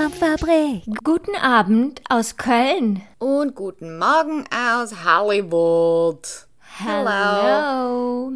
[0.00, 0.82] Albtraumfabrik.
[1.04, 3.02] Guten Abend aus Köln.
[3.18, 6.26] Und guten Morgen aus Hollywood.
[6.82, 8.32] Hallo.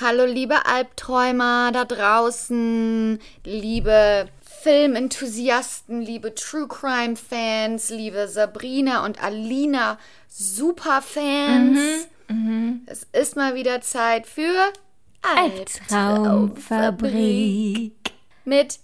[0.00, 4.26] Hallo, liebe Albträumer da draußen, liebe
[4.62, 12.08] Filmenthusiasten, liebe True Crime Fans, liebe Sabrina und Alina Superfans.
[12.86, 14.72] Es ist mal wieder Zeit für
[15.22, 17.92] Albtraumfabrik.
[18.44, 18.80] mit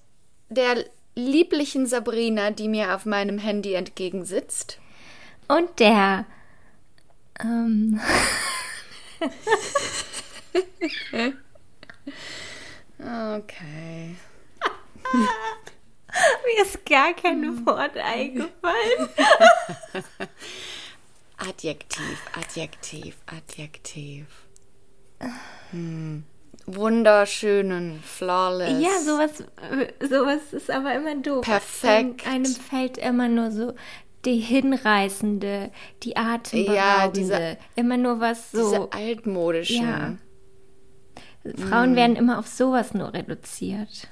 [0.51, 4.79] der lieblichen Sabrina, die mir auf meinem Handy entgegensitzt.
[5.49, 6.27] Und der.
[7.41, 8.01] Ähm,
[12.99, 14.15] Okay.
[16.45, 19.09] mir ist gar kein Wort eingefallen.
[21.39, 24.27] Adjektiv, Adjektiv, Adjektiv.
[25.71, 26.25] Hm.
[26.67, 28.81] Wunderschönen, flawless.
[28.83, 29.45] Ja, sowas,
[30.09, 31.43] sowas ist aber immer doof.
[31.45, 32.27] Perfekt.
[32.27, 33.73] Einem, einem fällt immer nur so
[34.25, 35.71] die hinreißende,
[36.05, 36.77] die atemberaubende.
[36.77, 38.59] Ja, diese- immer nur was so.
[38.71, 39.85] Diese altmodischen.
[39.85, 40.17] Ja.
[41.69, 44.07] Frauen werden immer auf sowas nur reduziert.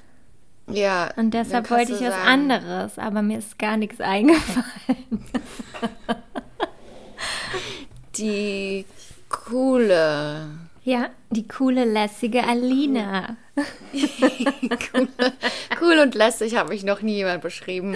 [0.67, 1.09] Ja.
[1.15, 5.23] Und deshalb wollte ich was sagen, anderes, aber mir ist gar nichts eingefallen.
[8.17, 8.85] Die
[9.29, 10.49] coole.
[10.83, 13.37] Ja, die coole, lässige Alina.
[15.79, 17.95] Cool und lässig habe ich noch nie jemand beschrieben.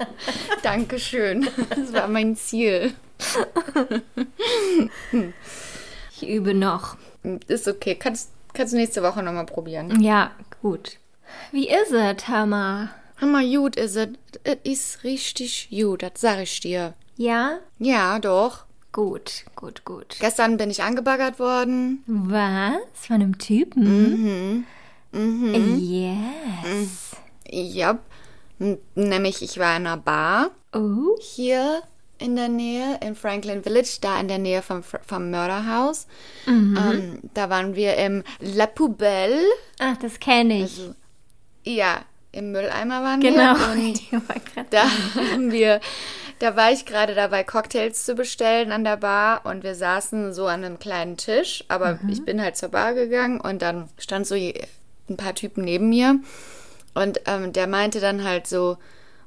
[0.62, 1.46] Dankeschön.
[1.70, 2.94] Das war mein Ziel.
[6.12, 6.96] Ich übe noch.
[7.46, 7.94] Ist okay.
[7.94, 10.00] Kannst, kannst du nächste Woche nochmal probieren.
[10.00, 10.30] Ja,
[10.62, 10.96] gut.
[11.52, 12.90] Wie ist es, Hammer?
[13.20, 14.08] Hammer gut ist es.
[14.44, 16.94] Es ist richtig gut, das sag ich dir.
[17.16, 17.58] Ja?
[17.78, 18.64] Ja, doch.
[18.98, 20.16] Gut, gut, gut.
[20.18, 22.02] Gestern bin ich angebaggert worden.
[22.08, 22.78] Was?
[22.94, 24.66] Von einem Typen?
[25.12, 25.78] Mhm.
[25.78, 27.12] Yes.
[27.48, 28.00] Ja.
[28.58, 31.16] N- Nämlich, ich war in einer Bar Oh.
[31.20, 31.80] hier
[32.18, 36.08] in der Nähe, in Franklin Village, da in der Nähe vom, vom Mörderhaus.
[36.48, 39.44] Ähm, da waren wir im La Poubelle.
[39.78, 40.80] Ach, das kenne ich.
[41.62, 42.00] Ja,
[42.32, 43.54] im Mülleimer waren genau.
[43.54, 43.72] wir.
[43.72, 44.00] Und
[44.70, 44.84] da
[45.14, 45.80] haben wir,
[46.38, 50.46] da war ich gerade dabei, Cocktails zu bestellen an der Bar und wir saßen so
[50.46, 54.34] an einem kleinen Tisch, aber ich bin halt zur Bar gegangen und dann stand so
[54.34, 56.20] ein paar Typen neben mir
[56.94, 58.76] und ähm, der meinte dann halt so,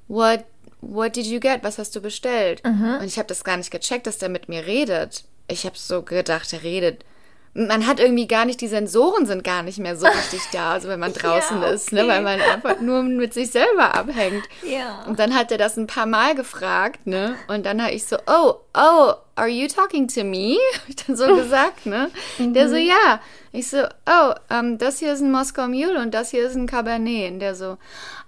[0.07, 0.43] what,
[0.81, 1.63] what did you get?
[1.63, 2.61] Was hast du bestellt?
[2.99, 5.23] Und ich habe das gar nicht gecheckt, dass der mit mir redet.
[5.47, 7.05] Ich habe so gedacht, er redet.
[7.53, 10.87] Man hat irgendwie gar nicht, die Sensoren sind gar nicht mehr so richtig da, also
[10.87, 12.09] wenn man draußen ist, ne, okay.
[12.09, 14.43] weil man einfach nur mit sich selber abhängt.
[14.63, 15.03] Ja.
[15.05, 17.35] Und dann hat er das ein paar Mal gefragt, ne?
[17.49, 20.57] Und dann habe ich so, oh, oh, are you talking to me?
[20.73, 22.09] Hab ich dann so gesagt, ne?
[22.39, 23.19] Der so, ja.
[23.51, 26.67] Ich so, oh, ähm, das hier ist ein Moskau Mule und das hier ist ein
[26.67, 27.33] Cabernet.
[27.33, 27.77] Und der so,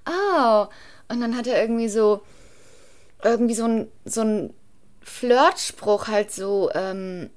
[0.06, 0.66] oh.
[1.08, 2.22] Und dann hat er irgendwie so,
[3.24, 4.54] irgendwie so ein, so ein
[5.02, 7.30] Flirtspruch halt so, ähm,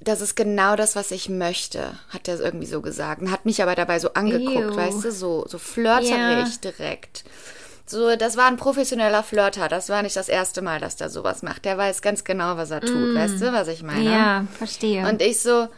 [0.00, 3.20] das ist genau das, was ich möchte, hat er irgendwie so gesagt.
[3.20, 4.76] Und hat mich aber dabei so angeguckt, Ew.
[4.76, 6.08] weißt du, so, so flirterig
[6.64, 6.70] Ja.
[6.70, 7.24] direkt.
[7.86, 9.68] So, das war ein professioneller Flirter.
[9.68, 11.64] Das war nicht das erste Mal, dass der sowas macht.
[11.64, 13.14] Der weiß ganz genau, was er tut.
[13.14, 14.04] Weißt du, was ich meine?
[14.04, 15.06] Ja, verstehe.
[15.08, 15.68] Und ich so,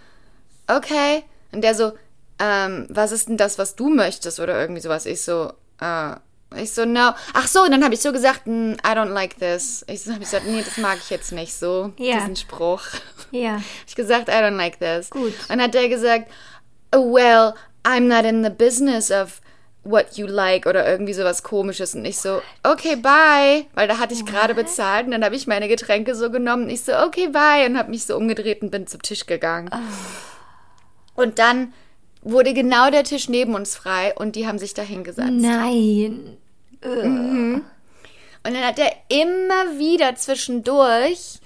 [0.69, 1.25] okay.
[1.53, 1.93] Und der so,
[2.39, 4.41] ähm, was ist denn das, was du möchtest?
[4.41, 5.07] Oder irgendwie sowas.
[5.07, 6.15] Ich so, äh,
[6.57, 7.13] ich so, no.
[7.35, 9.85] Ach so, und dann habe ich so gesagt, "Mm, I don't like this.
[9.89, 12.17] Ich so, habe ich gesagt, nee, das mag ich jetzt nicht so, Ja.
[12.19, 12.83] diesen Spruch.
[13.31, 13.53] ja.
[13.57, 15.11] Hab ich gesagt, I don't like this.
[15.11, 15.33] Gut.
[15.49, 16.31] Und hat er gesagt,
[16.95, 17.55] oh, well,
[17.85, 19.41] I'm not in the business of
[19.85, 21.95] what you like oder irgendwie sowas komisches.
[21.97, 23.67] Und ich so, okay, bye.
[23.75, 26.71] Weil da hatte ich gerade bezahlt und dann habe ich meine Getränke so genommen.
[26.71, 27.67] Ich so, okay, bye.
[27.67, 29.71] Und habe mich so umgedreht und bin zum Tisch gegangen.
[31.15, 31.73] Und dann
[32.23, 35.31] wurde genau der Tisch neben uns frei und die haben sich da hingesetzt.
[35.31, 36.37] Nein.
[36.85, 37.65] Und
[38.43, 41.41] dann hat er immer wieder zwischendurch,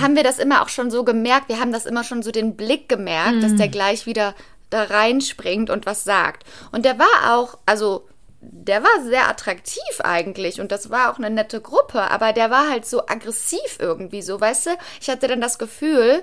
[0.00, 2.56] haben wir das immer auch schon so gemerkt, wir haben das immer schon so den
[2.56, 4.34] Blick gemerkt, dass der gleich wieder
[4.70, 6.44] da reinspringt und was sagt.
[6.72, 8.06] Und der war auch, also
[8.40, 12.70] der war sehr attraktiv eigentlich und das war auch eine nette Gruppe, aber der war
[12.70, 14.70] halt so aggressiv irgendwie so, weißt du?
[15.00, 16.22] Ich hatte dann das Gefühl,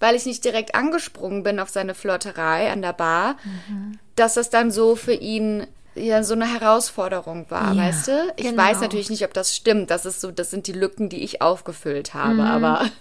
[0.00, 3.36] weil ich nicht direkt angesprungen bin auf seine Flirterei an der Bar,
[4.16, 8.32] dass es dann so für ihn ja so eine Herausforderung war, Ja, weißt du?
[8.36, 8.62] Ich genau.
[8.62, 9.90] weiß natürlich nicht, ob das stimmt.
[9.90, 12.40] Das ist so, das sind die Lücken, die ich aufgefüllt habe, Mhm.
[12.40, 12.84] aber.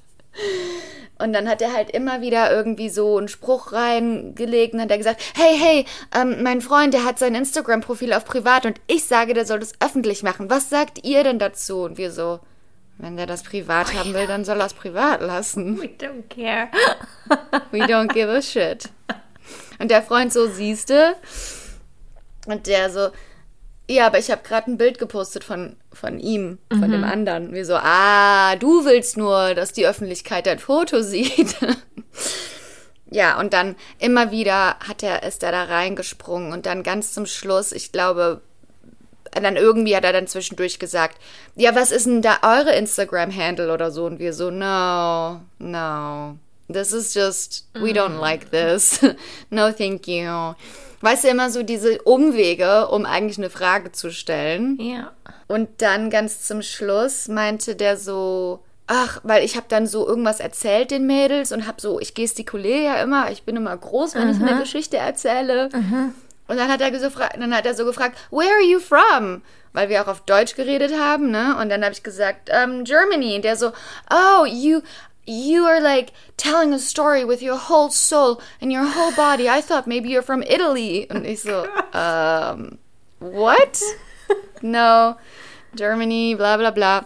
[1.21, 4.97] Und dann hat er halt immer wieder irgendwie so einen Spruch reingelegt und hat er
[4.97, 5.85] gesagt, hey, hey,
[6.15, 9.73] ähm, mein Freund, der hat sein Instagram-Profil auf privat und ich sage, der soll das
[9.81, 10.49] öffentlich machen.
[10.49, 11.81] Was sagt ihr denn dazu?
[11.81, 12.39] Und wir so,
[12.99, 15.79] wenn der das privat haben will, dann soll er es privat lassen.
[15.81, 16.67] We don't care.
[17.71, 18.89] We don't give a shit.
[19.79, 21.15] Und der Freund so, siehste.
[22.45, 23.09] Und der so,
[23.89, 27.53] ja, aber ich habe gerade ein Bild gepostet von, von ihm, von dem anderen.
[27.53, 31.55] Wir so, ah, du willst nur, dass die Öffentlichkeit dein Foto sieht.
[33.09, 37.25] ja, und dann immer wieder hat er, ist er da reingesprungen und dann ganz zum
[37.25, 38.41] Schluss, ich glaube,
[39.31, 41.17] dann irgendwie hat er dann zwischendurch gesagt,
[41.55, 44.05] ja, was ist denn da eure Instagram-Handle oder so?
[44.05, 46.37] Und wir so, no, no,
[46.71, 48.99] this is just, we don't like this.
[49.49, 50.53] no, thank you.
[51.01, 54.77] Weißt du, immer so diese Umwege, um eigentlich eine Frage zu stellen.
[54.81, 55.11] Ja.
[55.47, 60.39] Und dann ganz zum Schluss meinte der so, ach, weil ich habe dann so irgendwas
[60.39, 64.29] erzählt den Mädels und habe so, ich gestikuliere ja immer, ich bin immer groß, wenn
[64.29, 65.69] ich eine Geschichte erzähle.
[66.49, 69.43] Und dann hat er so gefragt, dann hat er so gefragt, where are you from?
[69.71, 71.55] Weil wir auch auf Deutsch geredet haben, ne?
[71.61, 73.35] Und dann habe ich gesagt, um, Germany.
[73.35, 73.71] Und der so,
[74.09, 74.81] oh, you,
[75.25, 79.47] you are like telling a story with your whole soul and your whole body.
[79.47, 81.07] I thought maybe you're from Italy.
[81.11, 82.79] Und ich so, um,
[83.19, 83.79] what?
[84.61, 85.15] No,
[85.75, 87.05] Germany, bla bla bla.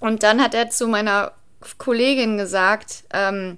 [0.00, 1.32] Und dann hat er zu meiner
[1.78, 3.56] Kollegin gesagt, ähm,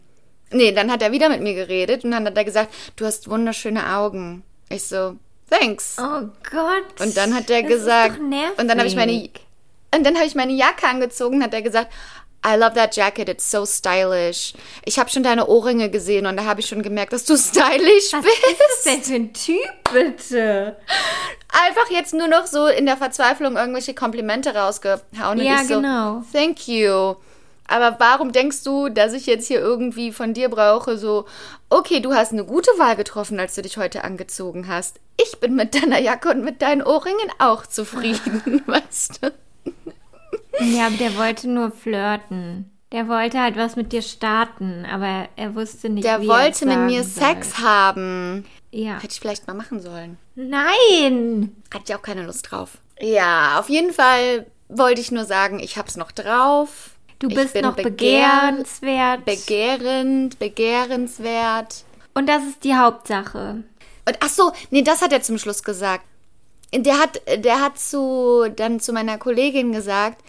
[0.51, 3.29] nee, dann hat er wieder mit mir geredet und dann hat er gesagt, du hast
[3.29, 4.45] wunderschöne Augen.
[4.69, 5.17] Ich so,
[5.51, 5.97] thanks.
[5.99, 7.01] Oh Gott.
[7.01, 9.29] Und dann hat er das gesagt, und dann habe ich meine,
[9.95, 11.93] und dann habe ich meine Jacke angezogen, hat er gesagt,
[12.47, 14.55] I love that jacket, it's so stylish.
[14.85, 18.13] Ich habe schon deine Ohrringe gesehen und da habe ich schon gemerkt, dass du stylish
[18.13, 18.37] Was bist.
[18.51, 20.77] ist das denn für ein Typ, bitte?
[21.49, 25.01] Einfach jetzt nur noch so in der Verzweiflung irgendwelche Komplimente rausgehauen.
[25.13, 26.23] Ja, und ich so, genau.
[26.33, 27.17] Thank you.
[27.69, 31.27] Aber warum denkst du, dass ich jetzt hier irgendwie von dir brauche, so,
[31.71, 35.01] okay, du hast eine gute Wahl getroffen, als du dich heute angezogen hast.
[35.21, 39.33] Ich bin mit deiner Jacke und mit deinen Ohrringen auch zufrieden, weißt du?
[40.61, 42.71] Ja, aber der wollte nur flirten.
[42.93, 46.67] Der wollte halt was mit dir starten, aber er wusste nicht, Der wie er wollte
[46.67, 48.45] mit mir sagen Sex haben.
[48.71, 48.81] Soll.
[48.83, 48.95] Ja.
[48.97, 50.19] Hätte ich vielleicht mal machen sollen.
[50.35, 51.57] Nein!
[51.75, 52.79] Hatte ich auch keine Lust drauf.
[53.01, 56.91] Ja, auf jeden Fall wollte ich nur sagen, ich hab's noch drauf.
[57.19, 59.25] Du bist noch begehr- begehrenswert.
[59.25, 61.85] Begehrend, begehrenswert.
[62.15, 63.63] Und das ist die Hauptsache.
[64.07, 66.05] Und ach so, nee, das hat er zum Schluss gesagt.
[66.75, 70.23] Der hat, der hat zu, dann zu meiner Kollegin gesagt,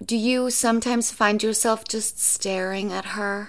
[0.00, 3.48] Do you sometimes find yourself just staring at her?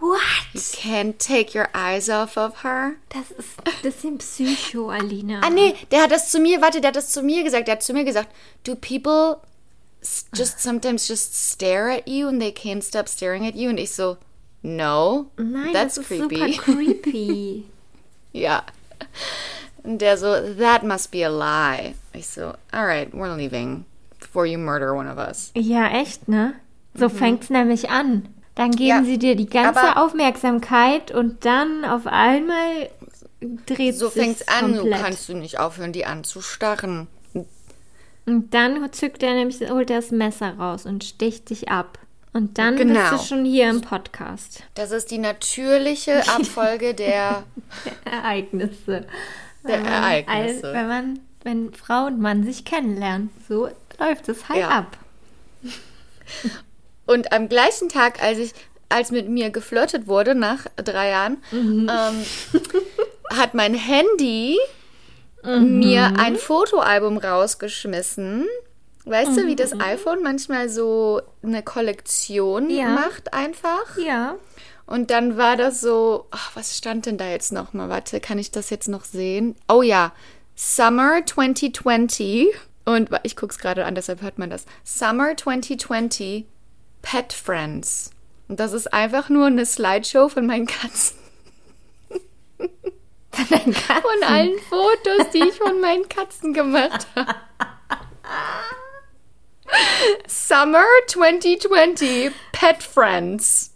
[0.00, 0.20] What?
[0.54, 2.92] Can't take your eyes off of her?
[3.10, 5.40] Das ist ein bisschen Psycho, Alina.
[5.44, 7.68] Ah, nee, der hat das zu mir, warte, der hat das zu mir gesagt.
[7.68, 8.28] Der hat zu mir gesagt,
[8.64, 9.40] do people
[10.34, 13.68] just sometimes just stare at you and they can't stop staring at you?
[13.70, 14.16] Und ich so,
[14.62, 16.52] no, Nein, that's das ist creepy.
[16.52, 17.64] super creepy.
[18.32, 18.62] ja.
[19.82, 21.94] Und der so, that must be a lie.
[22.12, 23.84] Ich so, alright, we're leaving
[24.18, 25.50] before you murder one of us.
[25.54, 26.54] ja, echt, ne?
[26.94, 28.28] So fängt's nämlich an.
[28.54, 29.04] Dann geben Mhm.
[29.04, 32.88] Ja, sie dir die ganze Aufmerksamkeit und dann auf einmal
[33.66, 34.98] dreht So fängt's an, komplett.
[34.98, 37.08] du kannst du nicht aufhören, die anzustarren.
[38.26, 41.98] Und dann zückt er nämlich, holt er das Messer raus und sticht dich ab.
[42.32, 43.10] Und dann Genau.
[43.10, 44.64] bist du schon hier im Podcast.
[44.74, 47.44] Das ist die natürliche Abfolge der,
[48.04, 49.06] Ereignisse.
[49.62, 50.66] der Wenn man Ereignisse.
[50.68, 54.68] All, wenn man, wenn Frau und Mann sich kennenlernen, so läuft es halt Ja.
[54.70, 54.96] ab.
[57.06, 58.52] Und am gleichen Tag, als ich,
[58.88, 61.90] als mit mir geflirtet wurde nach drei Jahren, Mhm.
[61.90, 62.24] ähm,
[63.36, 64.58] hat mein Handy
[65.44, 65.78] Mhm.
[65.78, 68.46] mir ein Fotoalbum rausgeschmissen.
[69.06, 69.56] Weißt du, wie Mhm.
[69.56, 72.88] das iPhone manchmal so eine Kollektion Ja.
[72.88, 73.98] macht einfach?
[73.98, 74.36] Ja.
[74.86, 77.88] Und dann war das so, ach, was stand denn da jetzt nochmal?
[77.88, 79.56] Warte, kann ich das jetzt noch sehen?
[79.68, 80.12] Oh ja,
[80.56, 82.48] Summer 2020.
[82.86, 84.66] Und ich guck's gerade an, deshalb hört man das.
[84.84, 86.44] Summer 2020
[87.02, 88.10] Pet Friends.
[88.48, 91.16] Und das ist einfach nur eine Slideshow von meinen Katzen.
[93.34, 97.34] Von allen Fotos, die ich von meinen Katzen gemacht habe.
[100.26, 103.72] Summer 2020 Pet Friends.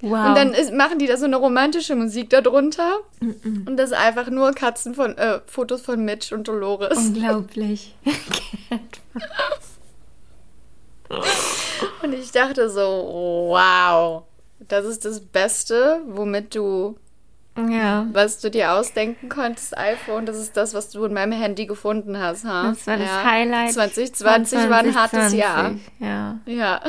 [0.00, 0.28] Wow.
[0.28, 3.00] Und dann ist, machen die da so eine romantische Musik darunter.
[3.20, 6.98] Und das ist einfach nur Katzen von, äh, Fotos von Mitch und Dolores.
[6.98, 7.94] Unglaublich.
[12.02, 14.24] Und ich dachte so, wow,
[14.68, 16.96] das ist das Beste, womit du
[17.56, 18.06] Ja.
[18.12, 22.18] Was du dir ausdenken konntest, iPhone, das ist das, was du in meinem Handy gefunden
[22.18, 22.44] hast.
[22.44, 22.68] Ha?
[22.70, 23.24] Das war das ja.
[23.24, 23.72] Highlight.
[23.72, 25.38] 2020 von war ein hartes 2020.
[25.38, 25.74] Jahr.
[25.98, 26.38] Ja.
[26.46, 26.80] Ja,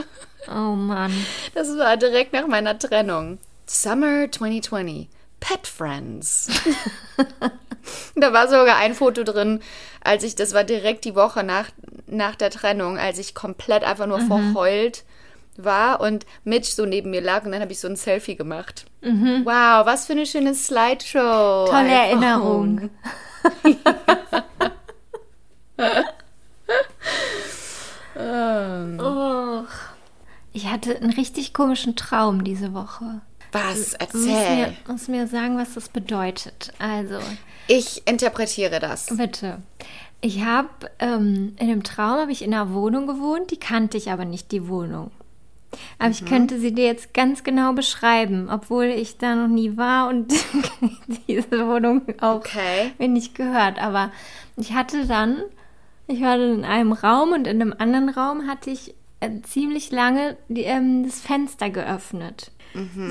[0.47, 1.13] Oh Mann.
[1.53, 3.39] das war direkt nach meiner Trennung.
[3.65, 5.09] Summer 2020.
[5.39, 6.47] Pet Friends.
[8.15, 9.59] da war sogar ein Foto drin,
[10.01, 11.69] als ich, das war direkt die Woche nach,
[12.07, 15.03] nach der Trennung, als ich komplett einfach nur verheult
[15.57, 18.85] war und Mitch so neben mir lag und dann habe ich so ein Selfie gemacht.
[19.01, 21.65] Wow, was für eine schöne Slideshow.
[21.69, 21.89] Tolle.
[21.91, 22.89] Erinnerung.
[28.15, 29.63] Ähm, Oh.
[30.53, 33.21] Ich hatte einen richtig komischen Traum diese Woche.
[33.51, 33.95] Was?
[34.13, 34.77] Muss mir, Erzähl.
[34.87, 36.71] muss mir sagen, was das bedeutet.
[36.79, 37.17] Also,
[37.67, 39.07] Ich interpretiere das.
[39.17, 39.59] bitte.
[40.21, 40.69] Ich habe
[40.99, 44.51] ähm, in dem Traum habe ich in einer Wohnung gewohnt, die kannte ich aber nicht,
[44.51, 45.11] die Wohnung.
[45.99, 46.13] Aber Mhm.
[46.13, 50.33] ich könnte sie dir jetzt ganz genau beschreiben, obwohl ich da noch nie war und
[51.27, 52.91] diese Wohnung auch Okay.
[52.97, 53.81] mir nicht gehört.
[53.81, 54.11] Aber
[54.57, 55.41] ich hatte dann,
[56.07, 59.91] ich war dann in einem Raum und in einem anderen Raum hatte ich äh, ziemlich
[59.91, 62.51] lange die, ähm, das Fenster geöffnet.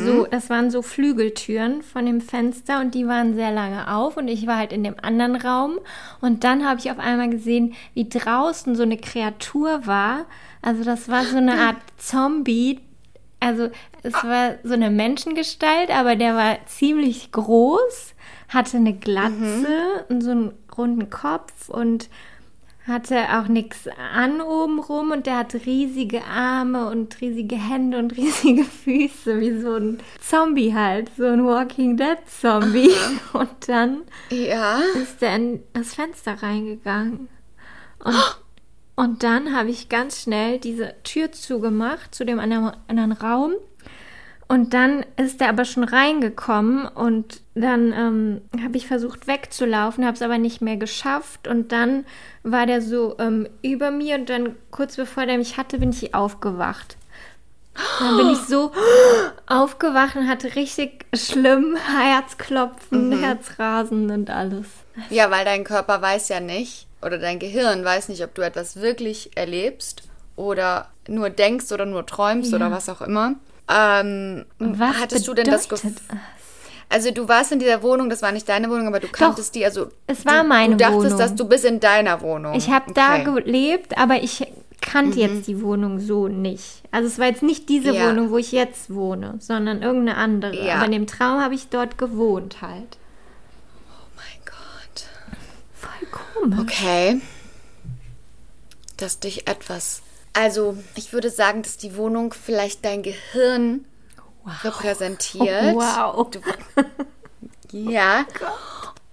[0.04, 4.28] So, das waren so Flügeltüren von dem Fenster und die waren sehr lange auf und
[4.28, 5.78] ich war halt in dem anderen Raum.
[6.20, 10.26] Und dann habe ich auf einmal gesehen, wie draußen so eine Kreatur war.
[10.62, 12.80] Also das war so eine Art Zombie,
[13.42, 13.70] also
[14.04, 18.14] es war so eine Menschengestalt, aber der war ziemlich groß,
[18.48, 22.08] hatte eine Glatze und so einen runden Kopf und
[22.86, 28.16] hatte auch nichts an oben rum und der hat riesige Arme und riesige Hände und
[28.16, 32.90] riesige Füße, wie so ein Zombie halt, so ein Walking Dead Zombie.
[33.32, 34.80] Und dann Ja.
[35.00, 37.28] ist er in das Fenster reingegangen.
[38.04, 38.36] Und,
[38.96, 43.52] und dann habe ich ganz schnell diese Tür zugemacht zu dem anderen, anderen Raum.
[44.48, 50.14] Und dann ist er aber schon reingekommen und dann ähm, habe ich versucht wegzulaufen, habe
[50.14, 51.48] es aber nicht mehr geschafft.
[51.48, 52.04] Und dann
[52.42, 56.14] war der so ähm, über mir und dann kurz bevor der mich hatte, bin ich
[56.14, 56.96] aufgewacht.
[58.00, 58.70] Dann bin ich so
[59.46, 64.66] aufgewacht und hatte richtig schlimm Herzklopfen, Herzrasen und alles.
[65.08, 68.76] Ja, weil dein Körper weiß ja nicht, oder dein Gehirn weiß nicht, ob du etwas
[68.82, 70.02] wirklich erlebst
[70.36, 72.56] oder nur denkst oder nur träumst Ja.
[72.56, 73.34] oder was auch immer.
[73.74, 75.94] Ähm, Was hattest du denn das Gefühl?
[76.88, 79.64] Also du warst in dieser Wohnung, das war nicht deine Wohnung, aber du kanntest die,
[79.64, 81.18] also es war du, meine Du dachtest, Wohnung.
[81.18, 82.54] dass du bist in deiner Wohnung.
[82.54, 83.30] Ich habe da Okay.
[83.30, 83.34] Mhm.
[83.36, 84.46] gelebt, aber ich
[84.82, 86.82] kannte jetzt die Wohnung so nicht.
[86.90, 88.08] Also es war jetzt nicht diese Ja.
[88.10, 90.54] Wohnung, wo ich jetzt wohne, sondern irgendeine andere.
[90.66, 90.74] Ja.
[90.76, 92.98] Aber in dem Traum habe ich dort gewohnt halt.
[94.16, 95.06] Mein Gott.
[95.72, 96.58] Voll komisch.
[96.60, 97.20] Okay.
[98.98, 100.02] Dass dich etwas.
[100.34, 103.84] Also, ich würde sagen, dass die Wohnung vielleicht dein Gehirn
[104.62, 105.74] repräsentiert.
[105.74, 106.28] Wow.
[107.74, 108.26] Ja.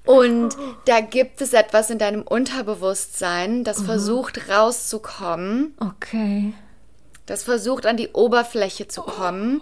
[0.05, 6.53] Und da gibt es etwas in deinem Unterbewusstsein, das versucht rauszukommen, Okay.
[7.25, 9.61] das versucht an die Oberfläche zu kommen.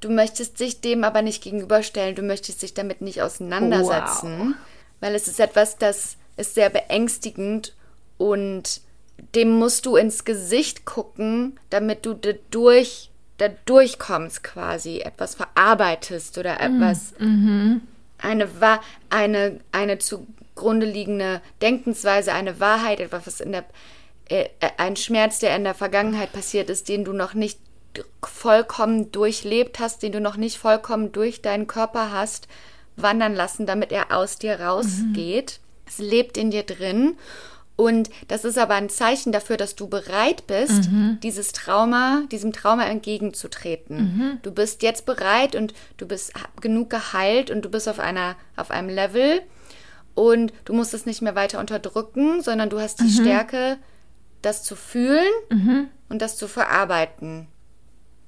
[0.00, 4.54] Du möchtest dich dem aber nicht gegenüberstellen, du möchtest dich damit nicht auseinandersetzen,
[5.00, 7.74] weil es ist etwas, das ist sehr beängstigend
[8.18, 8.82] und
[9.34, 16.38] dem musst du ins Gesicht gucken, damit du da durch, da durchkommst quasi, etwas verarbeitest
[16.38, 17.12] oder etwas
[18.18, 23.64] eine, Wa- eine, eine zugrunde liegende Denkensweise, eine Wahrheit, etwas, was in der,
[24.28, 27.58] äh, äh, ein Schmerz, der in der Vergangenheit passiert ist, den du noch nicht
[28.24, 32.48] vollkommen durchlebt hast, den du noch nicht vollkommen durch deinen Körper hast,
[32.96, 35.60] wandern lassen, damit er aus dir rausgeht.
[35.86, 37.16] Es lebt in dir drin.
[37.78, 40.88] Und das ist aber ein Zeichen dafür, dass du bereit bist,
[41.22, 43.94] dieses Trauma, diesem Trauma entgegenzutreten.
[44.42, 48.72] Du bist jetzt bereit und du bist genug geheilt und du bist auf einer, auf
[48.72, 49.42] einem Level
[50.16, 53.76] und du musst es nicht mehr weiter unterdrücken, sondern du hast die Stärke,
[54.42, 55.32] das zu fühlen
[56.08, 57.46] und das zu verarbeiten.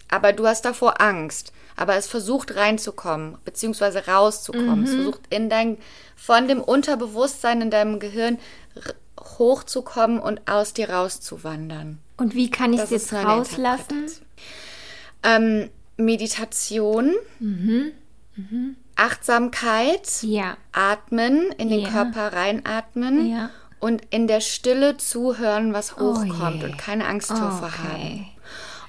[0.08, 1.52] Aber du hast davor Angst.
[1.76, 4.84] Aber es versucht reinzukommen, beziehungsweise rauszukommen.
[4.84, 5.78] Es versucht in dein,
[6.14, 8.38] von dem Unterbewusstsein in deinem Gehirn
[9.38, 11.98] hochzukommen und aus dir rauszuwandern.
[12.16, 14.06] Und wie kann ich es Das jetzt rauslassen?
[15.22, 17.14] Ähm, Meditation,
[18.96, 20.56] Achtsamkeit, Ja.
[20.72, 21.88] atmen, in den Ja.
[21.90, 23.50] Körper reinatmen Ja.
[23.78, 26.64] und in der Stille zuhören, was hochkommt je.
[26.64, 27.94] und keine Angst davor haben.
[27.94, 28.26] Okay.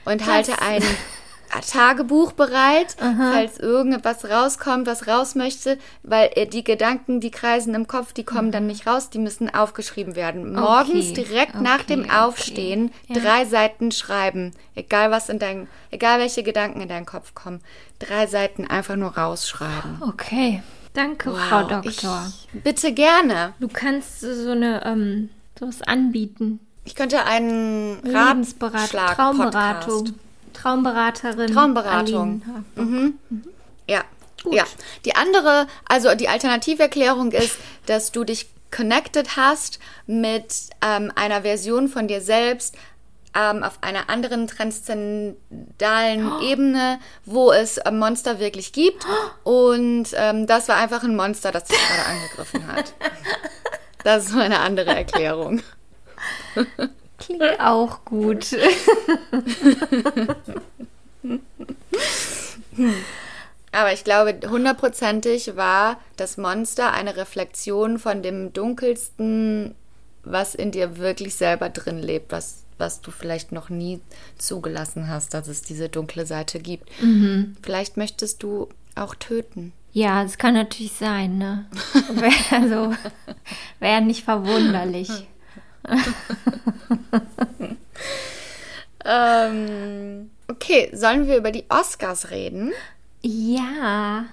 [0.06, 0.82] Und halte ein
[1.60, 7.88] Tagebuch bereit, falls irgendetwas rauskommt, was raus möchte, weil äh, die Gedanken, die kreisen im
[7.88, 10.54] Kopf, die kommen dann nicht raus, die müssen aufgeschrieben werden.
[10.54, 12.20] Morgens Okay, direkt nach dem okay, okay.
[12.22, 13.20] Aufstehen Ja.
[13.20, 17.60] drei Seiten schreiben, egal was in dein, egal welche Gedanken in deinen Kopf kommen,
[18.00, 20.02] drei Seiten einfach nur rausschreiben.
[20.02, 20.64] Okay.
[20.94, 22.28] Danke, Frau Doktor.
[22.28, 23.54] Ich, bitte gerne.
[23.62, 26.60] Du kannst so eine ähm, sowas anbieten.
[26.84, 30.14] Ich könnte einen Lebensberatung, Ratschlag Traumberatung, Podcast.
[30.62, 31.54] Traumberaterin.
[31.54, 32.42] Traumberatung.
[32.46, 32.66] Aline.
[32.76, 33.14] Mhm.
[33.88, 34.04] Ja.
[34.50, 34.66] Ja.
[35.06, 41.88] Die andere, also die Alternativerklärung ist, dass du dich connected hast mit ähm, einer Version
[41.88, 42.76] von dir selbst
[43.36, 49.06] ähm, auf einer anderen transzendentalen Ebene, wo es ähm, Monster wirklich gibt.
[49.44, 52.94] Und ähm, das war einfach ein Monster, das dich gerade angegriffen hat.
[54.04, 55.62] Das ist meine andere Erklärung.
[57.22, 58.56] Klingt auch gut.
[63.72, 69.76] Aber ich glaube, hundertprozentig war das Monster eine Reflexion von dem dunkelsten,
[70.24, 74.02] was in dir wirklich selber drin lebt, was, was du vielleicht noch nie
[74.38, 76.90] zugelassen hast, dass es diese dunkle Seite gibt.
[77.62, 79.72] Vielleicht möchtest du auch töten.
[79.94, 81.66] Ja, es kann natürlich sein, ne?
[82.14, 82.94] Wär, also,
[83.80, 85.10] wäre nicht verwunderlich.
[89.06, 92.72] Ähm, okay, sollen wir über die Oscars reden?
[93.22, 94.26] Ja.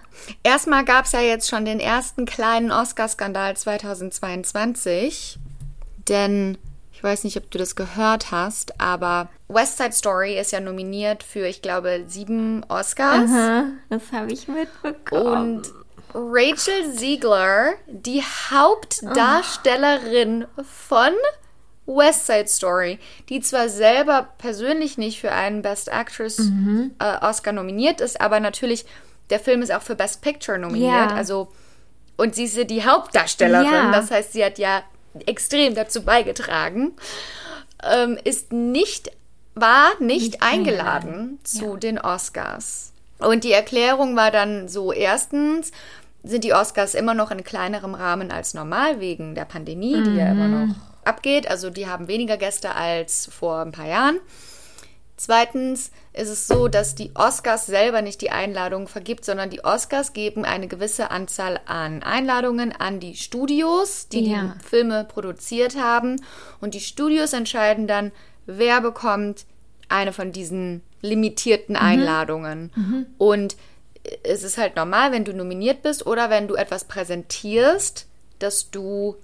[0.43, 5.39] Erstmal gab es ja jetzt schon den ersten kleinen Oscarskandal 2022.
[6.09, 6.59] Denn
[6.93, 11.23] ich weiß nicht, ob du das gehört hast, aber West Side Story ist ja nominiert
[11.23, 13.31] für, ich glaube, sieben Oscars.
[13.31, 15.59] Aha, das habe ich mitbekommen.
[15.59, 15.73] Und
[16.15, 20.47] Rachel Ziegler, die Hauptdarstellerin
[20.87, 21.13] von
[21.89, 26.39] West Side Story, die zwar selber persönlich nicht für einen Best Actress
[27.01, 28.85] äh, Oscar nominiert ist, aber natürlich
[29.31, 31.11] der Film ist auch für Best Picture nominiert.
[31.11, 31.17] Ja.
[31.17, 31.49] Also
[32.17, 33.91] und sie ist ja die Hauptdarstellerin, Ja.
[33.93, 34.83] das heißt, sie hat ja
[35.27, 36.93] extrem dazu beigetragen,
[37.83, 39.11] ähm, ist nicht
[39.55, 41.39] war nicht, Nicht eingeladen, eingeladen.
[41.43, 42.93] zu den Oscars.
[43.19, 45.73] Und die Erklärung war dann so: Erstens
[46.23, 50.31] sind die Oscars immer noch in kleinerem Rahmen als normal wegen der Pandemie, die ja
[50.31, 50.75] immer noch
[51.09, 51.51] abgeht.
[51.51, 54.21] Also die haben weniger Gäste als vor ein paar Jahren.
[55.17, 60.13] Zweitens ist es so, dass die Oscars selber nicht die Einladungen vergibt, sondern die Oscars
[60.13, 64.55] geben eine gewisse Anzahl an Einladungen an die Studios, die Ja.
[64.57, 66.23] die Filme produziert haben.
[66.61, 68.13] Und die Studios entscheiden dann,
[68.47, 69.45] wer bekommt
[69.89, 72.71] eine von diesen limitierten Einladungen.
[73.19, 73.57] Und
[74.23, 78.07] es ist halt normal, wenn du nominiert bist oder wenn du etwas präsentierst,
[78.39, 79.17] dass du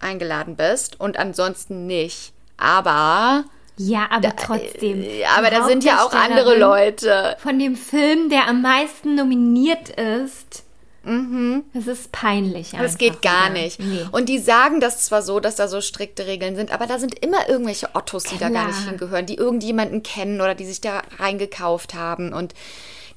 [0.00, 2.32] eingeladen bist und ansonsten nicht.
[2.56, 3.44] Aber,
[3.76, 5.02] Ja, aber trotzdem.
[5.02, 7.36] äh, aber da sind ja auch andere Leute.
[7.40, 10.64] Von dem Film, der am meisten nominiert ist.
[11.06, 12.72] Das ist peinlich.
[12.72, 12.78] Mhm.
[12.78, 13.62] Das einfach geht gar wieder.
[13.62, 13.78] nicht.
[13.78, 14.06] Nee.
[14.10, 17.22] Und die sagen das zwar so, dass da so strikte Regeln sind, aber da sind
[17.22, 18.88] immer irgendwelche Ottos, die da gar nicht Klar.
[18.90, 22.32] hingehören, die irgendjemanden kennen oder die sich da reingekauft haben.
[22.32, 22.54] Und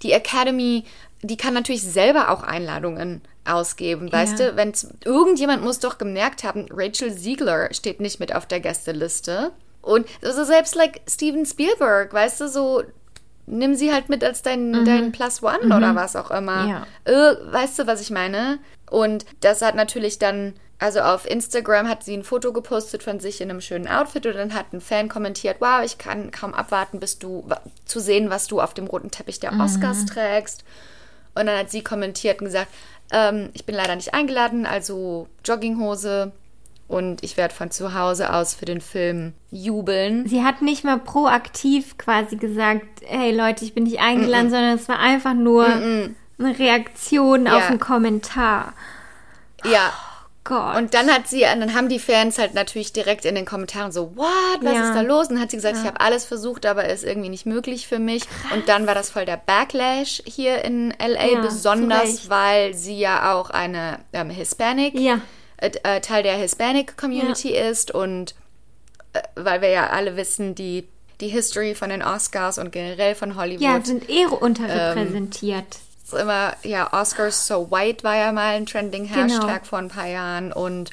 [0.04, 0.84] die Academy,
[1.22, 4.12] die kann natürlich selber auch Einladungen ausgeben.
[4.12, 4.52] Weißt Ja.
[4.52, 4.74] du, wenn
[5.06, 9.52] irgendjemand muss doch gemerkt haben, Rachel Ziegler steht nicht mit auf der Gästeliste.
[9.82, 12.84] Und also selbst like Steven Spielberg, weißt du, so
[13.46, 16.64] nimm sie halt mit als dein, dein Plus One oder was auch immer.
[16.64, 16.70] Mhm.
[16.70, 16.88] Ja.
[17.06, 18.60] Äh, weißt du, was ich meine?
[18.90, 23.40] Und das hat natürlich dann, also auf Instagram hat sie ein Foto gepostet von sich
[23.40, 27.00] in einem schönen Outfit und dann hat ein Fan kommentiert, wow, ich kann kaum abwarten,
[27.00, 27.48] bis du
[27.86, 30.66] zu sehen, was du auf dem roten Teppich der Oscars trägst.
[31.34, 32.68] Und dann hat sie kommentiert und gesagt,
[33.12, 36.32] ähm, ich bin leider nicht eingeladen, also Jogginghose
[36.88, 40.28] und ich werde von zu Hause aus für den Film jubeln.
[40.28, 44.88] Sie hat nicht mal proaktiv quasi gesagt, hey Leute, ich bin nicht eingeladen, sondern es
[44.88, 46.16] war einfach nur eine
[46.60, 47.68] Reaktion auf Ja.
[47.68, 48.74] einen Kommentar.
[49.66, 49.92] Ja,
[50.48, 50.76] Gott.
[50.78, 54.16] Und dann hat sie, dann haben die Fans halt natürlich direkt in den Kommentaren so,
[54.16, 54.28] what,
[54.62, 54.88] was Ja.
[54.90, 55.28] ist da los?
[55.28, 58.00] Und dann hat sie gesagt, ich habe alles versucht, aber ist irgendwie nicht möglich für
[58.00, 58.24] mich.
[58.54, 63.34] Und dann war das voll der Backlash hier in LA, Ja, besonders weil sie ja
[63.34, 65.20] auch eine ähm, Hispanic, Ja.
[65.58, 68.34] äh, äh, Teil der Hispanic Community ist und
[69.14, 70.88] äh, weil wir ja alle wissen, die,
[71.20, 75.80] die History von den Oscars und generell von Hollywood ja, sind eh unterrepräsentiert.
[76.14, 79.16] Ist immer, ja, Oscars so white war ja mal ein trending Genau.
[79.24, 80.92] Hashtag vor ein paar Jahren und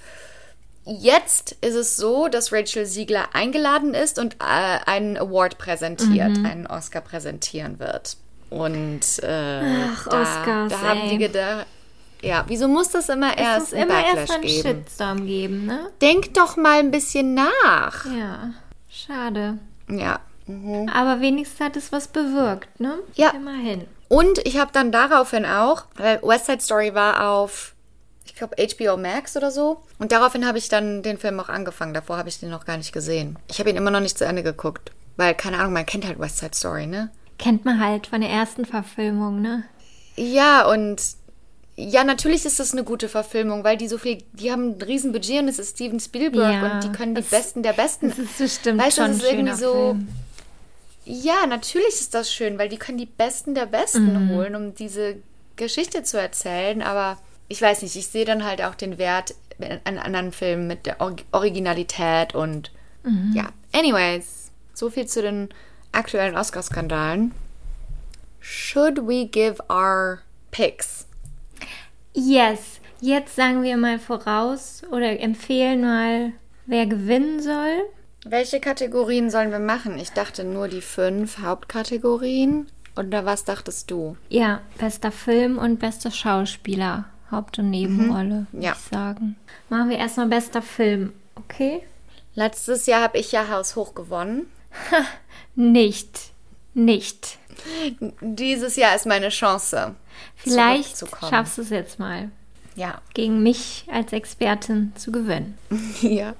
[0.85, 6.47] jetzt ist es so, dass Rachel Siegler eingeladen ist und äh, einen Award präsentiert, Mhm.
[6.47, 8.17] einen Oscar präsentieren wird.
[8.51, 9.63] Und äh,
[9.95, 11.67] Ach, da, Oscars, da haben die gedacht,
[12.23, 14.63] ja, wieso muss das immer es erst muss einen immer Backlash erst einen geben?
[14.85, 15.91] Shitstorm geben, ne?
[16.01, 18.05] Denk doch mal ein bisschen nach.
[18.07, 18.51] Ja,
[18.89, 19.59] schade.
[19.89, 20.21] Ja.
[20.47, 20.89] Mhm.
[20.91, 22.99] Aber wenigstens hat es was bewirkt, ne?
[23.15, 23.31] Ja.
[23.31, 23.87] Immerhin.
[24.09, 27.75] Und ich habe dann daraufhin auch, weil West Side Story war auf,
[28.25, 29.83] ich glaube, HBO Max oder so.
[29.99, 31.95] Und daraufhin habe ich dann den Film auch angefangen.
[31.95, 33.39] Davor habe ich den noch gar nicht gesehen.
[33.49, 34.93] Ich habe ihn immer noch nicht zu Ende geguckt.
[35.17, 37.11] Weil, keine Ahnung, man kennt halt West Side Story, ne?
[37.39, 39.65] Kennt man halt von der ersten Verfilmung, ne?
[40.17, 41.01] Ja, und
[41.77, 45.43] ja, natürlich ist das eine gute Verfilmung, weil die so viel, die haben ein Riesen-Budget
[45.43, 48.11] und es ist Steven Spielberg Ja, und die können die Besten der Besten.
[48.11, 49.73] Das ist bestimmt Weißt schon das ist irgendwie so.
[49.73, 50.09] Film.
[51.05, 54.29] Ja, natürlich ist das schön, weil die können die Besten der Besten Mhm.
[54.29, 55.17] holen, um diese
[55.57, 56.83] Geschichte zu erzählen.
[56.83, 59.35] Aber ich weiß nicht, ich sehe dann halt auch den Wert
[59.85, 62.71] an anderen Filmen mit der Or Originalität und
[63.05, 63.33] Mhm.
[63.35, 63.51] ja.
[63.73, 65.49] Anyways, so viel zu den
[65.93, 67.33] aktuellen Oscar-Skandalen.
[68.41, 71.07] Should we give our picks?
[72.15, 76.33] Yes, jetzt sagen wir mal voraus oder empfehlen mal,
[76.67, 77.85] wer gewinnen soll.
[78.25, 79.99] Welche Kategorien sollen wir machen?
[79.99, 82.69] Ich dachte nur die fünf Hauptkategorien.
[82.97, 84.17] Oder was dachtest du?
[84.29, 87.07] Ja, bester Film und bester Schauspieler.
[87.31, 88.73] Haupt- und Nebenrolle, würde Ja.
[88.73, 89.37] ich sagen.
[89.69, 91.83] Machen wir erstmal bester Film, okay?
[92.35, 94.47] Letztes Jahr habe ich ja Haus hoch gewonnen.
[95.55, 96.31] Nicht.
[96.75, 97.39] Nicht.
[98.21, 99.95] Dieses Jahr ist meine Chance.
[100.37, 102.31] Vielleicht schaffst du es jetzt mal,
[102.77, 103.01] Ja.
[103.15, 105.59] gegen mich als Expertin zu gewinnen.
[106.01, 106.35] Ja.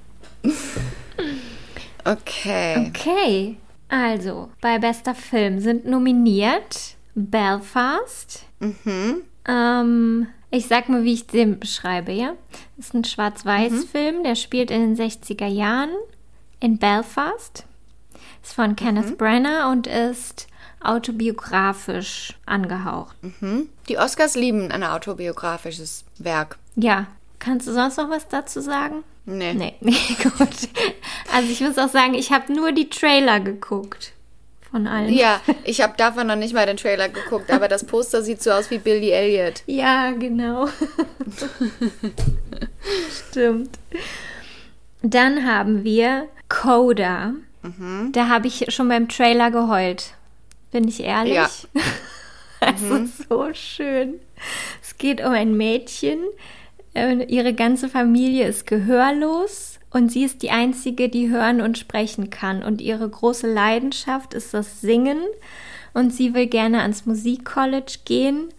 [2.05, 2.87] Okay.
[2.87, 3.57] Okay,
[3.89, 8.45] also bei bester Film sind nominiert Belfast.
[9.47, 12.33] Ähm, ich sag mal, wie ich den beschreibe, ja?
[12.77, 15.89] Das ist ein Schwarz-Weiß-Film, der spielt in den 60er Jahren
[16.59, 17.65] in Belfast.
[18.43, 20.47] Ist von Kenneth Branagh und ist
[20.81, 23.15] autobiografisch angehaucht.
[23.89, 26.57] Die Oscars lieben ein autobiografisches Werk.
[26.75, 27.07] Ja,
[27.45, 29.03] kannst du sonst noch was dazu sagen?
[29.25, 29.53] Nee.
[29.53, 30.49] Nee, nee, gut.
[31.33, 34.13] Also ich muss auch sagen, ich habe nur die Trailer geguckt.
[34.71, 35.13] Von allen.
[35.13, 38.51] Ja, ich habe davon noch nicht mal den Trailer geguckt, aber das Poster sieht so
[38.51, 39.63] aus wie Billy Elliot.
[39.67, 40.67] Ja, genau.
[43.29, 43.77] Stimmt.
[45.01, 47.33] Dann haben wir Coda.
[48.11, 50.13] Da habe ich schon beim Trailer geheult.
[50.71, 51.33] Bin ich ehrlich?
[51.33, 51.49] Ja.
[52.59, 54.19] Es ist so schön.
[54.83, 56.19] Es geht um ein Mädchen.
[56.95, 62.63] Ihre ganze Familie ist gehörlos und sie ist die einzige, die hören und sprechen kann.
[62.63, 65.19] Und ihre große Leidenschaft ist das Singen.
[65.93, 68.49] Und sie will gerne ans Musikcollege gehen,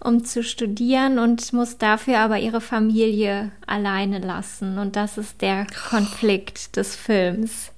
[0.00, 4.78] um zu studieren und muss dafür aber ihre Familie alleine lassen.
[4.78, 7.72] Und das ist der Konflikt des Films.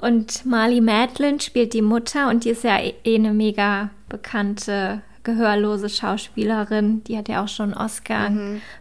[0.00, 5.90] Und Marley Madeline spielt die Mutter und die ist ja eh eine mega bekannte gehörlose
[5.90, 7.04] Schauspielerin.
[7.04, 8.30] Die hat ja auch schon einen Oscar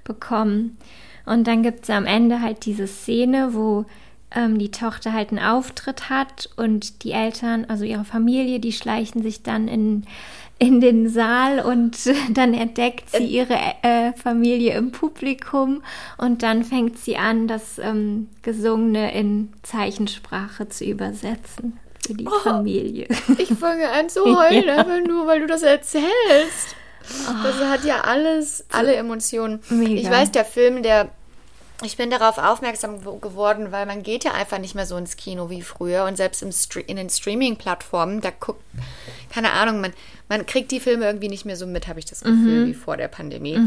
[0.06, 0.78] bekommen.
[1.26, 3.86] Und dann gibt es am Ende halt diese Szene, wo
[4.32, 9.24] ähm, die Tochter halt einen Auftritt hat und die Eltern, also ihre Familie, die schleichen
[9.24, 10.04] sich dann in,
[10.60, 11.98] in den Saal und
[12.32, 15.82] dann entdeckt sie ihre äh, Familie im Publikum
[16.18, 23.08] und dann fängt sie an, das ähm, Gesungene in Zeichensprache zu übersetzen für die Familie.
[23.38, 26.76] Ich fange an zu heulen, einfach nur, weil du das erzählst.
[27.44, 29.62] Das hat ja alles, alle Emotionen.
[29.70, 29.94] Mega.
[30.02, 31.10] Ich weiß, der Film, der.
[31.84, 35.18] Ich bin darauf aufmerksam gew- geworden, weil man geht ja einfach nicht mehr so ins
[35.18, 36.06] Kino wie früher.
[36.06, 38.62] Und selbst im Stre in den Streaming-Plattformen, da guckt,
[39.30, 39.92] keine Ahnung, man,
[40.30, 42.96] man kriegt die Filme irgendwie nicht mehr so mit, habe ich das Gefühl, wie vor
[42.96, 43.60] der Pandemie.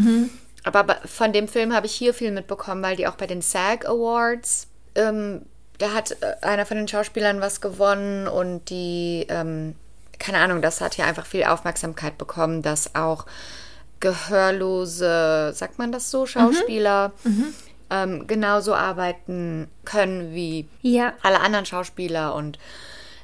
[0.64, 3.42] Aber bei- von dem Film habe ich hier viel mitbekommen, weil die auch bei den
[3.42, 5.42] SAG Awards, ähm,
[5.78, 9.74] da hat äh, einer von den Schauspielern was gewonnen und die, ähm,
[10.18, 13.26] keine Ahnung, das hat hier einfach viel Aufmerksamkeit bekommen, dass auch
[14.00, 17.12] gehörlose, sagt man das so, Schauspieler
[17.90, 22.58] ähm, genauso arbeiten können wie Ja, alle anderen Schauspieler und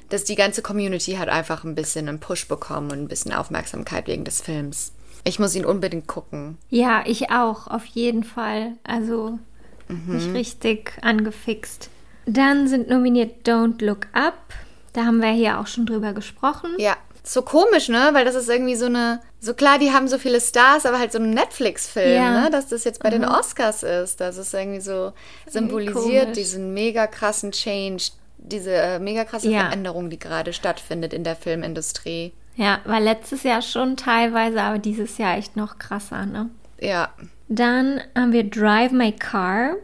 [0.09, 4.07] dass die ganze Community hat einfach ein bisschen einen Push bekommen und ein bisschen Aufmerksamkeit
[4.07, 4.91] wegen des Films.
[5.23, 6.57] Ich muss ihn unbedingt gucken.
[6.69, 8.73] ja, ich auch, auf jeden Fall.
[8.83, 9.39] Also
[9.87, 11.89] mich richtig angefixt.
[12.25, 14.33] Dann sind nominiert Don't Look Up.
[14.93, 16.71] Da haben wir hier auch schon drüber gesprochen.
[16.77, 18.09] Ja, so komisch, ne?
[18.13, 21.11] Weil das ist irgendwie so eine, so klar, die haben so viele Stars, aber halt
[21.11, 22.41] so ein Netflix-Film, Ja.
[22.43, 22.49] ne?
[22.49, 24.21] Dass das jetzt bei den Oscars ist.
[24.21, 25.11] Das ist irgendwie so
[25.47, 26.37] symbolisiert komisch.
[26.37, 28.03] diesen mega krassen Change,
[28.37, 29.61] diese äh, mega krasse Ja.
[29.61, 32.33] Veränderung, die gerade stattfindet in der Filmindustrie.
[32.55, 36.49] Ja, war letztes Jahr schon teilweise, aber dieses Jahr echt noch krasser, ne?
[36.79, 37.09] Ja,
[37.47, 39.75] Dann haben wir Drive My Car.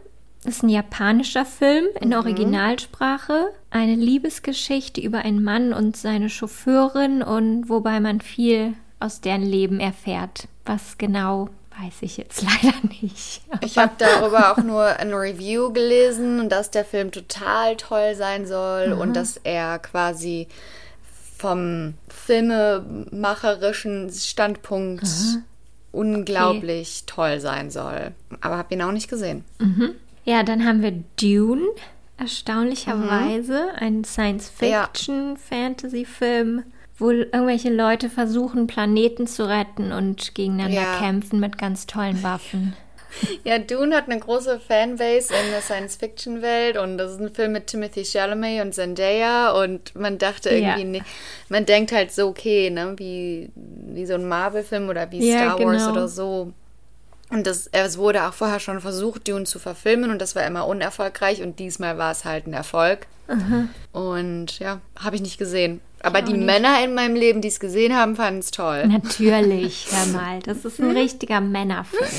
[0.43, 3.51] Das ist ein japanischer Film in Originalsprache.
[3.69, 9.79] Eine Liebesgeschichte über einen Mann und seine Chauffeurin und wobei man viel aus deren Leben
[9.79, 10.47] erfährt.
[10.65, 11.49] Was genau,
[11.79, 13.43] weiß ich jetzt leider nicht.
[13.61, 18.47] Ich habe darüber auch nur ein Review gelesen und dass der Film total toll sein
[18.47, 20.47] soll und dass er quasi
[21.37, 25.07] vom filmemacherischen Standpunkt
[25.91, 28.11] unglaublich toll sein soll.
[28.41, 29.45] Aber habe ihn auch nicht gesehen.
[30.23, 31.67] Ja, dann haben wir Dune.
[32.17, 36.63] Erstaunlicherweise ein Science-Fiction-Fantasy-Film
[36.97, 40.99] wo irgendwelche Leute versuchen, Planeten zu retten und gegeneinander Ja.
[40.99, 42.75] kämpfen mit ganz tollen Waffen.
[43.43, 47.67] Ja, Dune hat eine große Fanbase in der Science-Fiction-Welt und das ist ein Film mit
[47.67, 50.87] Timothy Chalamet und Zendaya und man dachte irgendwie, Ja.
[50.87, 51.05] nicht,
[51.49, 55.59] man denkt halt so, okay, ne, wie, wie so ein Marvel-Film oder wie Ja, Star
[55.59, 55.91] Wars genau.
[55.91, 56.53] oder so.
[57.31, 60.67] Und das, es wurde auch vorher schon versucht, Dune zu verfilmen und das war immer
[60.67, 63.07] unerfolgreich und diesmal war es halt ein Erfolg.
[63.93, 65.79] Und ja, habe ich nicht gesehen.
[66.03, 68.87] Aber die Männer in meinem Leben, die es gesehen haben, fanden es toll.
[68.87, 72.09] Natürlich, hör mal, das ist ein richtiger Männerfilm.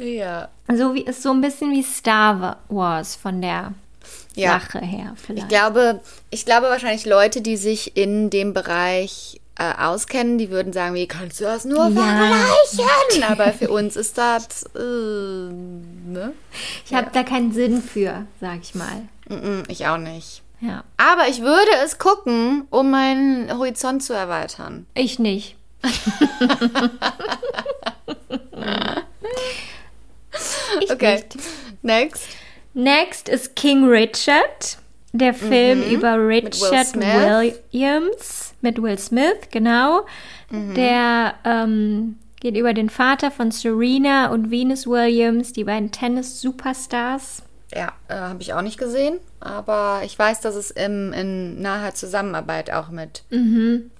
[0.00, 0.48] Ja.
[0.74, 3.74] So wie ist so ein bisschen wie Star Wars von der
[4.34, 4.58] Ja.
[4.58, 5.42] Sache her vielleicht.
[5.42, 10.72] Ich glaube, ich glaube wahrscheinlich Leute, die sich in dem Bereich äh, auskennen, die würden
[10.72, 11.90] sagen, wie kannst du das nur Ja.
[11.90, 13.22] vergleichen?
[13.28, 16.32] Aber für uns ist das, äh, ne?
[16.86, 19.02] ich habe da keinen Sinn für, sag ich mal.
[19.68, 20.42] Ich auch nicht.
[20.60, 24.86] Ja, Aber ich würde es gucken, um meinen Horizont zu erweitern.
[24.94, 25.56] ich nicht.
[30.80, 31.14] ich Okay.
[31.16, 31.36] nicht.
[31.82, 32.28] Next.
[32.74, 34.78] Next ist King Richard,
[35.12, 36.28] der Film über Mhm.
[36.28, 36.94] Will Richard.
[36.96, 40.06] Williams mit Will Smith, genau.
[40.50, 40.74] Mhm.
[40.74, 47.42] Der ähm, geht über den Vater von Serena und Venus Williams, die beiden Tennis-Superstars.
[47.74, 49.18] Ja, äh, habe ich auch nicht gesehen.
[49.40, 53.24] Aber ich weiß, dass es im, in naher Zusammenarbeit auch mit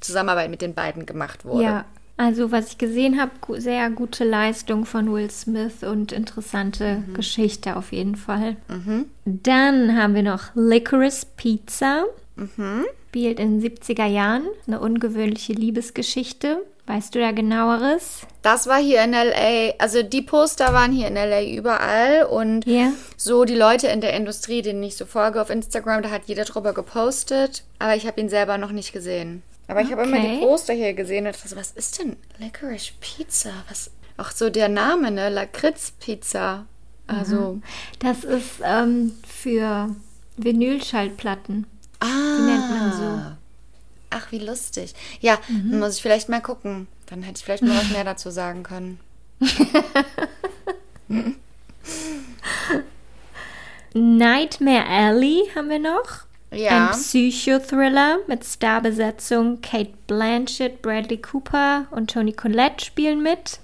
[0.00, 1.64] Zusammenarbeit mit den beiden gemacht wurde.
[1.64, 1.84] Ja,
[2.18, 7.14] also was ich gesehen habe, gu sehr gute Leistung von Will Smith und interessante Mhm.
[7.14, 8.56] Geschichte auf jeden Fall.
[9.24, 12.04] Dann haben wir noch Licorice Pizza.
[12.36, 12.84] Mhm.
[13.12, 14.46] Spielt in den 70er Jahren.
[14.66, 16.64] Eine ungewöhnliche Liebesgeschichte.
[16.86, 18.22] Weißt du da genaueres?
[18.40, 22.90] Das war hier in LA, also die Poster waren hier in LA überall und Ja.
[23.18, 26.44] so die Leute in der Industrie, denen ich so folge auf Instagram, da hat jeder
[26.46, 29.42] drüber gepostet, aber ich habe ihn selber noch nicht gesehen.
[29.68, 30.38] Aber ich habe immer Okay.
[30.40, 33.50] die Poster hier gesehen und dachte so, was ist denn Licorice Pizza?
[33.68, 35.28] Was auch so der Name, ne?
[35.28, 36.64] Lakritz Pizza.
[37.06, 37.60] Also
[37.98, 39.94] Das ist ähm, für
[40.38, 41.66] Vinylschallplatten.
[42.02, 43.20] Ah, nennt man so.
[44.10, 44.94] Ach, wie lustig.
[45.20, 46.86] Ja, dann muss ich vielleicht mal gucken.
[47.06, 49.00] Dann hätte ich vielleicht mal was mehr dazu sagen können.
[53.94, 56.24] Nightmare Alley haben wir noch.
[56.50, 56.88] Ja.
[56.88, 59.60] Ein Psychothriller mit Starbesetzung.
[59.62, 63.60] Kate Blanchett, Bradley Cooper und Toni Collette spielen mit.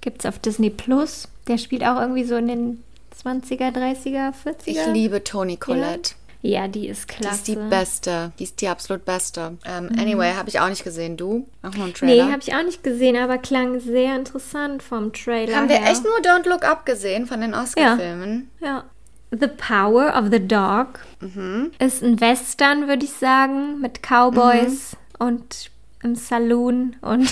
[0.00, 1.28] Gibt's auf Disney Plus.
[1.48, 2.84] Der spielt auch irgendwie so in den
[3.24, 4.66] 20er, 30er, 40er.
[4.66, 6.14] Ich liebe Toni Collette.
[6.44, 7.34] Ja, die ist Die klasse.
[7.36, 8.32] ist die beste.
[8.38, 9.56] Die ist die absolut beste.
[9.64, 11.16] Ähm, Anyway, habe ich auch nicht gesehen.
[11.16, 11.46] Du?
[11.62, 12.32] Auch nur ein Nee, Trailer.
[12.32, 15.90] habe ich auch nicht gesehen, aber klang sehr interessant vom Trailer Haben wir her.
[15.92, 18.50] echt nur Don't Look Up gesehen von den Oscar-Filmen?
[18.60, 18.84] Ja.
[19.30, 21.70] The Power of the Dog Mhm.
[21.78, 25.26] ist ein Western, würde ich sagen, mit Cowboys Mhm.
[25.26, 25.70] und
[26.02, 27.30] im Saloon und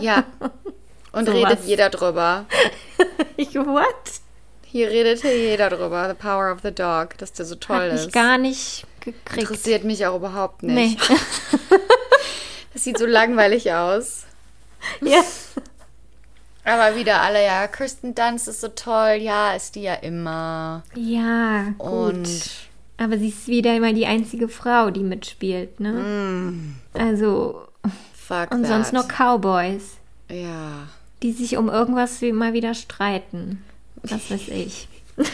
[0.00, 0.24] Ja.
[1.12, 1.50] Und Sowas.
[1.52, 2.44] redet jeder drüber.
[3.38, 3.84] ich what?
[4.70, 6.08] Hier redet hier jeder drüber.
[6.08, 8.12] The Power of the Dog, dass der so toll Hat mich ist.
[8.12, 9.38] gar nicht gekriegt.
[9.50, 10.74] Interessiert mich auch überhaupt Nee.
[10.90, 11.00] nicht.
[12.74, 14.24] Das sieht so langweilig aus.
[15.00, 15.20] ja.
[16.64, 19.16] Aber wieder alle, ja, Kirsten Dunst ist so toll.
[19.20, 20.84] Ja, ist die ja immer.
[20.94, 21.88] ja, gut.
[21.90, 22.28] Und
[22.98, 25.92] Aber sie ist wieder immer die einzige Frau, die mitspielt, ne?
[25.92, 26.74] Mm.
[26.92, 27.66] Also,
[28.14, 28.68] fuck und that.
[28.68, 29.96] sonst noch Cowboys,
[30.30, 30.86] Ja.
[31.22, 33.64] die sich um irgendwas immer wieder streiten.
[34.02, 34.88] Was weiß ich.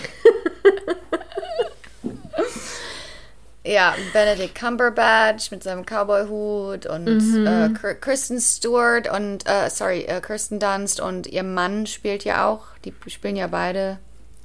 [3.66, 7.46] Ja, Benedict Cumberbatch mit seinem Cowboy-Hut und Mhm.
[7.46, 12.46] äh, Kir- Kirsten Stewart und, äh, sorry, äh, Kirsten Dunst und ihr Mann spielt ja
[12.46, 12.66] auch.
[12.84, 13.98] Die spielen ja beide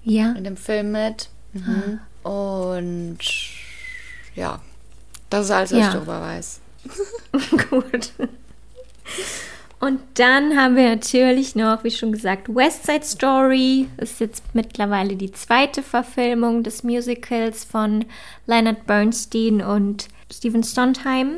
[0.05, 0.32] Ja.
[0.38, 1.27] in dem Film mit.
[1.51, 1.99] Mhm.
[2.23, 3.17] Und
[4.36, 4.62] ja,
[5.29, 5.88] das ist alles, was Ja.
[5.89, 6.62] ich darüber weiß.
[7.69, 8.12] Gut.
[9.80, 13.88] Und dann haben wir natürlich noch, wie schon gesagt, West Side Story.
[13.98, 18.06] Ist jetzt mittlerweile die zweite Verfilmung des Musicals von
[18.46, 21.38] Leonard Bernstein und Stephen Sondheim.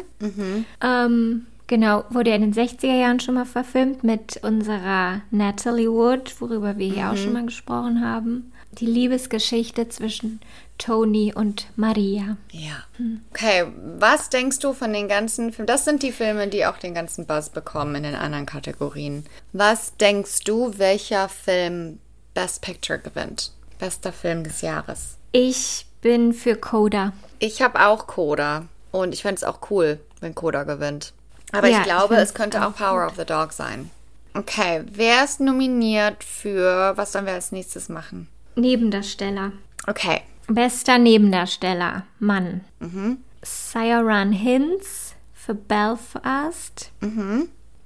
[0.82, 6.34] Ähm, genau, wurde ja in den 60er Jahren schon mal verfilmt mit unserer Natalie Wood,
[6.42, 8.51] worüber wir hier auch schon mal gesprochen haben.
[8.80, 10.40] Die Liebesgeschichte zwischen
[10.78, 12.38] Tony und Maria.
[12.52, 12.84] Ja.
[13.32, 15.68] Okay, was denkst du von den ganzen Filmen?
[15.68, 19.26] Das sind die Filme, die auch den ganzen Buzz bekommen in den anderen Kategorien.
[19.54, 22.00] Was denkst du, welcher Film
[22.34, 23.52] Best Picture gewinnt?
[23.78, 25.18] Bester Film des Jahres.
[25.32, 27.14] Ich bin für Coda.
[27.40, 31.14] Ich habe auch Coda und ich fände es auch cool, wenn Coda gewinnt.
[31.52, 33.90] Aber Ja, ich ich glaube, find's es könnte auch auch Power of the Dog sein.
[34.34, 38.28] Okay, wer ist nominiert für, was sollen wir als nächstes machen?
[38.56, 39.52] Nebendarsteller.
[39.88, 42.04] Okay, Bester Nebendarsteller.
[42.20, 42.62] Mann.
[42.80, 43.18] Mhm.
[43.44, 46.92] Cyaran Hinz für Belfast.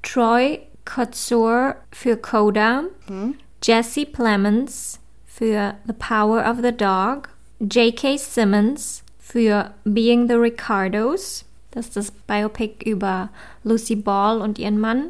[0.01, 2.83] Troy Kotsur für Coda.
[3.63, 7.29] Jesse Plemons für The Power of the Dog.
[7.59, 8.17] J.K.
[8.17, 11.45] Simmons für Being the Ricardos.
[11.71, 13.29] Das ist das Biopic über
[13.63, 15.09] Lucy Ball und ihren Mann.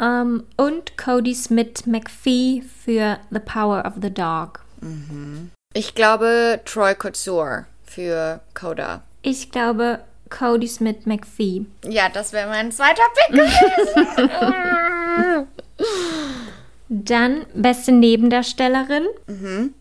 [0.00, 4.60] Ähm, und Cody Smith McPhee für The Power of the Dog.
[5.72, 9.02] Ich glaube Troy Kotsur für Coda.
[9.22, 11.66] Ich glaube Cody Smith McPhee.
[11.84, 15.48] Ja, das wäre mein zweiter Pick gewesen.
[16.88, 19.06] Dann beste Nebendarstellerin.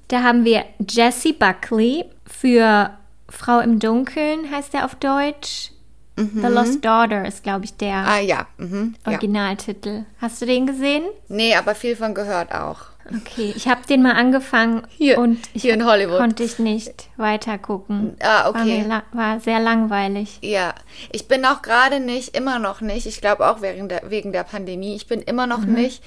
[0.08, 2.92] Da haben wir Jessie Buckley für
[3.30, 5.72] Frau im Dunkeln, heißt der auf Deutsch.
[6.16, 8.46] The Lost Daughter ist, glaube ich, der ah ja.
[8.58, 8.96] Mhm.
[9.06, 9.12] ja.
[9.14, 10.04] Originaltitel.
[10.22, 11.04] Hast du den gesehen?
[11.28, 12.82] Nee, aber viel von gehört auch.
[13.10, 16.20] Okay, ich habe den mal angefangen Hier- und ich hier in Hollywood.
[16.20, 18.16] konnte ich nicht weiter gucken.
[18.22, 18.86] Ah, War, okay.
[18.88, 20.38] la- war sehr langweilig.
[20.42, 20.74] Ja,
[21.12, 24.44] ich bin auch gerade nicht, immer noch nicht, ich glaube auch wegen der, wegen der
[24.44, 26.02] Pandemie, ich bin immer noch nicht,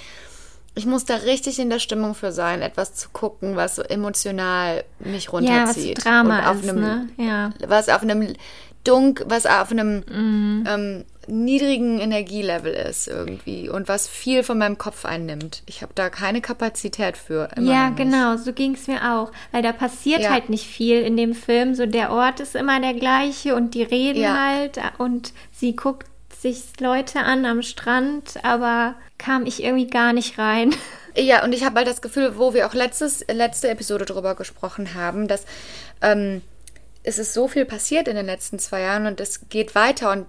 [0.74, 4.84] ich muss da richtig in der Stimmung für sein, etwas zu gucken, was so emotional
[5.00, 6.04] mich Ja, was runterzieht.
[6.04, 7.08] Drama Und auf ist, einem, ne?
[7.18, 7.50] Ja.
[7.66, 8.34] Was auf einem
[8.86, 10.64] Dunk, was auf einem Mhm.
[10.68, 15.62] ähm, niedrigen Energielevel ist irgendwie und was viel von meinem Kopf einnimmt.
[15.66, 17.48] Ich habe da keine Kapazität für.
[17.60, 19.32] Ja, genau, so ging es mir auch.
[19.50, 20.30] Weil da passiert Ja.
[20.30, 21.74] halt nicht viel in dem Film.
[21.74, 24.36] So der Ort ist immer der gleiche und die reden Ja.
[24.40, 26.06] halt und sie guckt
[26.38, 30.74] sich Leute an am Strand, aber kam ich irgendwie gar nicht rein.
[31.18, 34.92] Ja, und ich habe halt das Gefühl, wo wir auch letztes, letzte Episode drüber gesprochen
[34.92, 35.46] haben, dass
[36.02, 36.42] ähm,
[37.06, 40.26] es ist so viel passiert in den letzten zwei Jahren und es geht weiter und,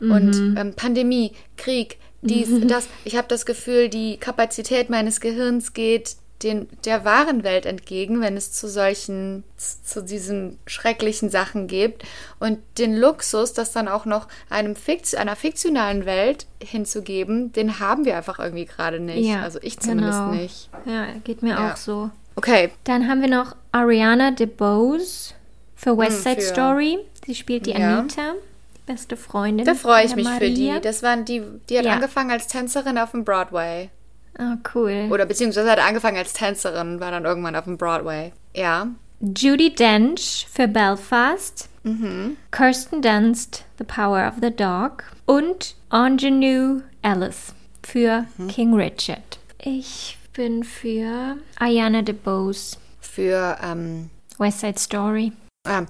[0.00, 2.86] und ähm, Pandemie, Krieg, dies, das.
[3.04, 8.36] Ich habe das Gefühl, die Kapazität meines Gehirns geht den, der wahren Welt entgegen, wenn
[8.36, 12.02] es zu solchen, zu diesen schrecklichen Sachen gibt.
[12.40, 18.04] Und den Luxus, das dann auch noch einem Fikt, einer fiktionalen Welt hinzugeben, den haben
[18.04, 19.28] wir einfach irgendwie gerade nicht.
[19.28, 20.32] Ja, also ich zumindest genau.
[20.32, 20.68] nicht.
[20.84, 21.72] Ja, geht mir Ja.
[21.72, 22.10] auch so.
[22.34, 25.34] Okay, Dann haben wir noch Ariana DeBose
[25.82, 26.98] für West Side Hm, für- Story.
[27.26, 27.98] Sie spielt die Ja.
[27.98, 28.32] Anita,
[28.76, 29.66] die beste Freundin.
[29.66, 30.66] da freue ich mich für die.
[30.68, 30.80] Maria.
[30.80, 31.92] Das waren die, die hat Ja.
[31.94, 33.90] angefangen als Tänzerin auf dem Broadway.
[34.38, 35.08] Oh, cool.
[35.10, 38.32] Oder beziehungsweise hat angefangen als Tänzerin, war dann irgendwann auf dem Broadway.
[38.54, 38.86] Ja.
[39.20, 41.68] Judy Dench für Belfast.
[41.84, 42.36] Mhm.
[42.50, 45.04] Kirsten Dunst, The Power of the Dog.
[45.26, 48.48] Und Ingenue Alice für Mhm.
[48.48, 49.38] King Richard.
[49.58, 55.32] Ich bin für Ayana DeBose, Für, ähm, West Side Story.
[55.72, 55.84] Ah,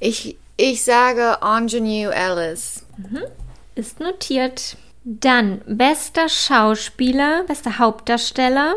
[0.00, 2.84] ich, ich sage Ingenue Alice.
[3.74, 4.76] Ist notiert.
[5.04, 8.74] Dann bester Schauspieler, bester Hauptdarsteller.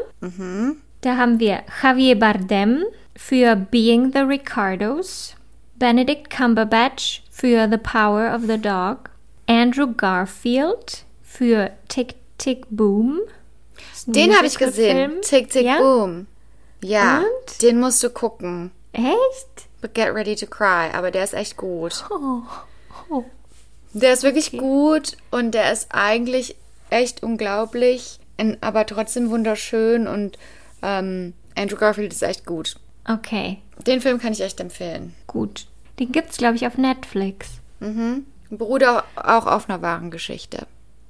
[1.02, 2.84] Da haben wir Javier Bardem
[3.16, 5.36] für Being the Ricardos,
[5.76, 9.10] Benedict Cumberbatch für The Power of the Dog,
[9.48, 13.20] Andrew Garfield für Tick Tick Boom.
[14.06, 15.22] Den habe ich gesehen.
[15.22, 15.78] Tick, tick, ja?
[15.80, 16.28] boom.
[16.84, 17.62] Ja, Und?
[17.62, 18.72] den musst du gucken.
[18.94, 19.70] Echt?
[19.82, 20.90] But Get Ready to Cry.
[20.94, 22.06] Aber der ist echt gut.
[22.10, 22.42] Oh.
[23.10, 23.24] oh.
[23.94, 26.56] Der ist wirklich gut und der ist eigentlich
[26.90, 28.20] echt unglaublich,
[28.62, 30.38] aber trotzdem wunderschön und
[30.82, 32.78] ähm, Andrew Garfield ist echt gut.
[33.08, 35.14] Okay, Den Film kann ich echt empfehlen.
[35.28, 35.68] gut.
[36.00, 37.50] Den gibt's, glaube ich, auf Netflix.
[37.80, 38.26] Mhm.
[38.50, 40.68] Beruht auch, auch auf einer wahren Geschichte.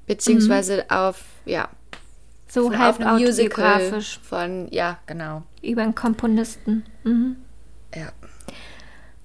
[0.08, 1.70] Beziehungsweise auf, ja,
[2.48, 5.44] So halb autobiografisch von, ja, genau.
[5.62, 6.86] über einen Komponisten.
[7.04, 7.38] Mhm.
[7.96, 8.12] Ja.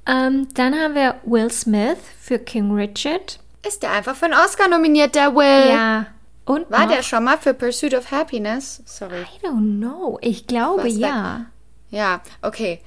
[0.06, 3.38] Ähm, dann haben wir Will Smith für King Richard.
[3.66, 5.70] Ist der einfach für einen Oscar nominiert, der Will?
[5.70, 6.06] Ja.
[6.44, 8.80] Und War noch, der schon mal für Pursuit of Happiness?
[8.86, 9.22] Sorry.
[9.22, 10.18] I don't know.
[10.22, 11.46] Ich glaube Was ja.
[11.90, 12.80] Ja, okay.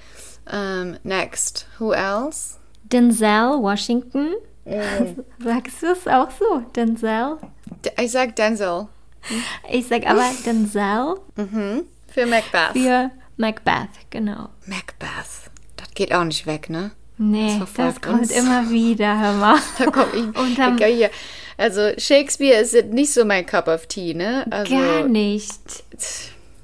[0.51, 1.67] Ähm, next.
[1.77, 2.55] Who else?
[2.84, 4.34] Denzel Washington.
[4.65, 5.23] Mhm.
[5.43, 6.60] Sagst du es auch so?
[6.75, 7.38] Denzel?
[7.99, 8.88] Ich sag Denzel.
[9.69, 11.84] Ich sag aber Denzel Mhm.
[12.08, 12.71] Für Macbeth.
[12.73, 14.49] für Macbeth, genau.
[14.65, 15.49] Macbeth.
[15.75, 16.91] Das geht auch nicht weg, ne?
[17.21, 18.32] Nee, Das das, kommt uns.
[18.32, 19.60] immer wieder, hör mal.
[19.77, 20.55] Da komm ich.
[20.55, 21.10] Dann- ich hier.
[21.58, 24.45] Also Shakespeare ist nicht so mein Cup of Tea, ne?
[24.49, 25.60] Also, Gar nicht.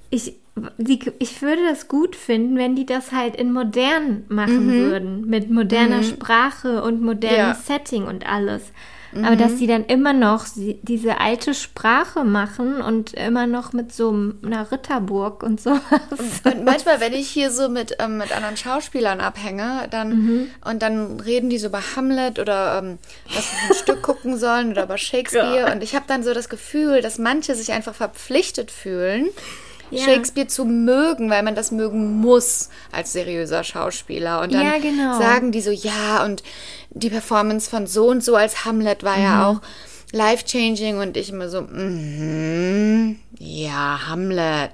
[0.09, 0.33] Ich,
[0.77, 5.27] die, ich würde das gut finden, wenn die das halt in modern machen würden.
[5.27, 7.53] Mit moderner Sprache und modernem Ja.
[7.55, 8.61] Setting und alles.
[9.23, 14.11] Aber dass sie dann immer noch diese alte Sprache machen und immer noch mit so
[14.43, 15.81] einer Ritterburg und sowas.
[16.43, 21.19] Und manchmal, wenn ich hier so mit, ähm, mit anderen Schauspielern abhänge, dann und dann
[21.19, 22.97] reden die so über Hamlet oder ähm,
[23.27, 25.71] was wir für ein Stück gucken sollen oder über Shakespeare.
[25.71, 29.29] Und ich habe dann so das Gefühl, dass manche sich einfach verpflichtet fühlen,
[29.95, 30.03] Ja.
[30.05, 34.41] Shakespeare zu mögen, weil man das mögen muss als seriöser Schauspieler.
[34.41, 35.17] Und dann Ja, genau.
[35.19, 36.43] sagen die so, ja, und
[36.91, 39.23] die Performance von so und so als Hamlet war Mhm.
[39.23, 39.61] ja auch
[40.11, 44.71] life-changing und ich immer so, mhm, ja, Hamlet,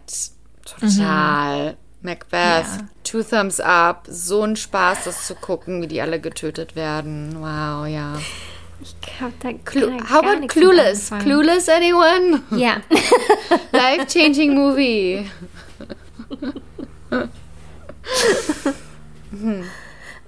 [0.66, 1.78] total.
[2.04, 2.80] Macbeth, Mhm.
[2.80, 2.88] Ja.
[3.04, 7.36] two thumbs up, so ein Spaß, das zu gucken, wie die alle getötet werden.
[7.40, 8.20] Wow, ja.
[8.82, 11.12] Ich glaube, da Clu kann How about Clueless?
[11.22, 12.42] Clueless, anyone?
[12.52, 12.78] Ja.
[13.72, 15.26] Life-changing movie.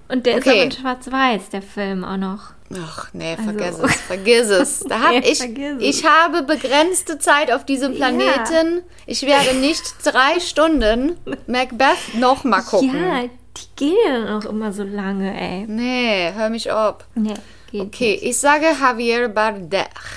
[0.10, 0.60] Und der ist Okay.
[0.60, 2.52] auch in Schwarz-Weiß, der Film auch noch.
[2.76, 4.80] Ach, nee, vergiss Also- es, vergiss es.
[4.88, 5.42] Da hab Nee, ich,
[5.80, 8.82] ich habe begrenzte Zeit auf diesem Planeten.
[9.06, 12.96] Ich werde nicht drei Stunden Macbeth nochmal gucken.
[12.96, 13.96] Ja, die gehen
[14.26, 15.66] ja auch immer so lange, ey.
[15.68, 17.06] Nee, hör mich ab.
[17.16, 17.34] Nee,
[17.74, 19.70] geht Okay, ich sage Javier Bardem.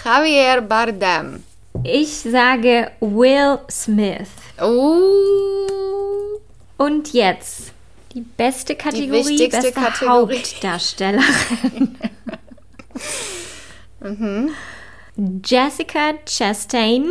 [0.04, 1.42] Javier Bardem.
[1.82, 4.28] Ich sage Will Smith.
[4.60, 6.38] Oh.
[6.78, 7.72] Und jetzt
[8.12, 10.36] die beste Kategorie, wichtigste beste Kategorie.
[10.38, 11.98] Hauptdarstellerin.
[14.00, 14.50] Mhm.
[15.44, 17.10] Jessica Chastain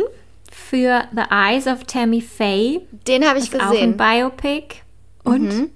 [0.50, 2.80] für The Eyes of Tammy Faye.
[3.06, 3.96] Den habe ich Ist auch ein gesehen.
[3.96, 4.76] Biopic.
[5.24, 5.70] Und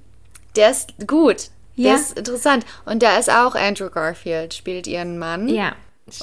[0.57, 1.51] Der ist gut.
[1.85, 1.95] Ja.
[1.95, 2.64] ist interessant.
[2.85, 5.49] Und da ist auch Andrew Garfield, spielt ihren Mann.
[5.49, 5.72] ja.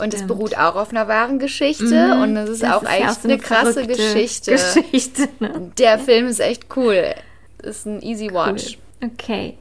[0.01, 0.27] Und es stimmt.
[0.27, 2.17] beruht auch auf einer wahren Geschichte.
[2.21, 4.51] Und es ist Das auch ja echt so eine krasse verrückte Geschichte.
[4.51, 5.71] Geschichte ne?
[5.77, 7.13] Der Film ist echt cool.
[7.63, 8.77] Ist ein easy watch.
[9.01, 9.57] Okay.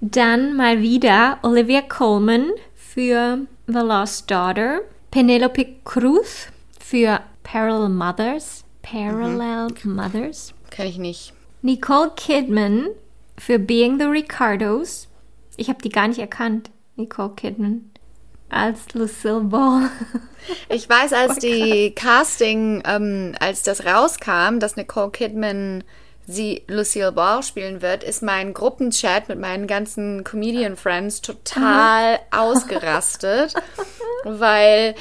[0.00, 3.38] Dann mal wieder Olivia Colman für
[3.68, 4.80] The Lost Daughter.
[5.12, 6.48] Penelope Cruz
[6.80, 8.64] für Parallel Mothers.
[8.82, 9.94] Parallel Mhm.
[9.94, 10.52] Mothers.
[10.70, 11.32] Kenn ich nicht.
[11.62, 12.88] Nicole Kidman
[13.38, 15.06] für Being the Ricardos.
[15.60, 17.90] Ich habe die gar nicht erkannt, Nicole Kidman.
[18.48, 19.90] Als Lucille Ball.
[20.70, 25.84] Ich weiß, als die Casting, ähm, als das rauskam, dass Nicole Kidman
[26.26, 33.52] sie Lucille Ball spielen wird, ist mein Gruppenchat mit meinen ganzen Comedian-Friends total ausgerastet,
[34.24, 34.94] weil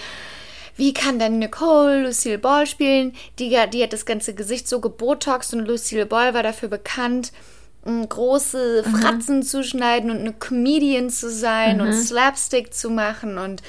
[0.76, 3.14] wie kann denn Nicole Lucille Ball spielen?
[3.40, 7.32] Die, die hat das ganze Gesicht so gebotoxt und Lucille Ball war dafür bekannt,
[7.86, 13.64] große Fratzen zu schneiden und eine Comedian zu sein und Slapstick zu machen und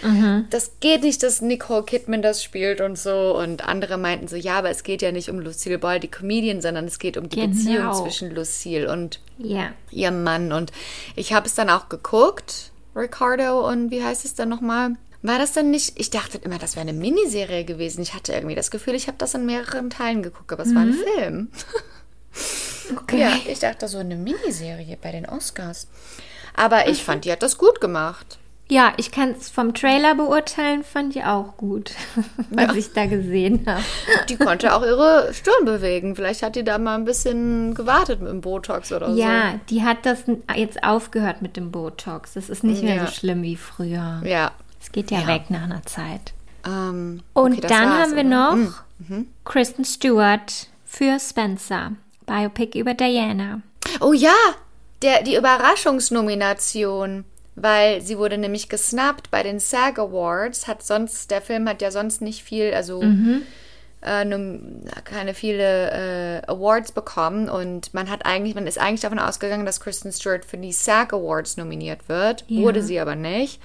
[0.51, 4.59] das geht nicht, dass Nicole Kidman das spielt und so und andere meinten so, ja,
[4.59, 7.37] aber es geht ja nicht um Lucille Ball, die Comedian, sondern es geht um die
[7.37, 7.49] Genau.
[7.53, 9.73] Beziehung zwischen Lucille und ja.
[9.91, 10.73] ihrem Mann und
[11.17, 14.97] ich habe es dann auch geguckt, Ricardo und wie heißt es dann nochmal?
[15.23, 18.01] War das dann nicht, ich dachte immer, das wäre eine Miniserie gewesen.
[18.01, 20.83] Ich hatte irgendwie das Gefühl, ich habe das in mehreren Teilen geguckt, aber es war
[20.83, 21.49] ein Film.
[22.97, 23.21] Okay.
[23.21, 25.89] Ja, ich dachte so eine Miniserie bei den Oscars.
[26.55, 28.39] Aber ich fand, die hat das gut gemacht.
[28.69, 31.91] Ja, ich kann es vom Trailer beurteilen, fand ich auch gut,
[32.51, 33.83] was ich da gesehen habe.
[34.29, 36.15] Die konnte auch ihre Stirn bewegen.
[36.15, 40.07] Vielleicht hat die da mal ein bisschen gewartet mit dem Botox oder Ja, die hat
[40.07, 40.21] das
[40.55, 42.35] jetzt aufgehört mit dem Botox.
[42.35, 43.07] Das ist nicht mehr Ja.
[43.07, 44.21] so schlimm wie früher.
[44.23, 44.29] so.
[44.29, 44.53] Ja.
[44.81, 46.33] Es geht ja, weg nach einer Zeit.
[46.65, 48.55] Ähm, Und okay, dann haben wir oder?
[48.57, 48.83] noch
[49.45, 51.93] Kristen Stewart für Spencer.
[52.31, 53.61] Biopic über Diana.
[54.01, 54.33] Oh ja,
[55.03, 57.25] der, die Überraschungsnomination.
[57.57, 60.67] Weil sie wurde nämlich gesnappt bei den SAG Awards.
[60.67, 63.03] Hat sonst, der Film hat ja sonst nicht viel, also
[64.03, 67.51] äh, nom- keine viele äh, Awards bekommen.
[67.51, 71.13] Und man hat eigentlich, man ist eigentlich davon ausgegangen, dass Kristen Stewart für die SAG
[71.13, 72.45] Awards nominiert wird.
[72.47, 72.63] Ja.
[72.63, 73.61] Wurde sie aber nicht.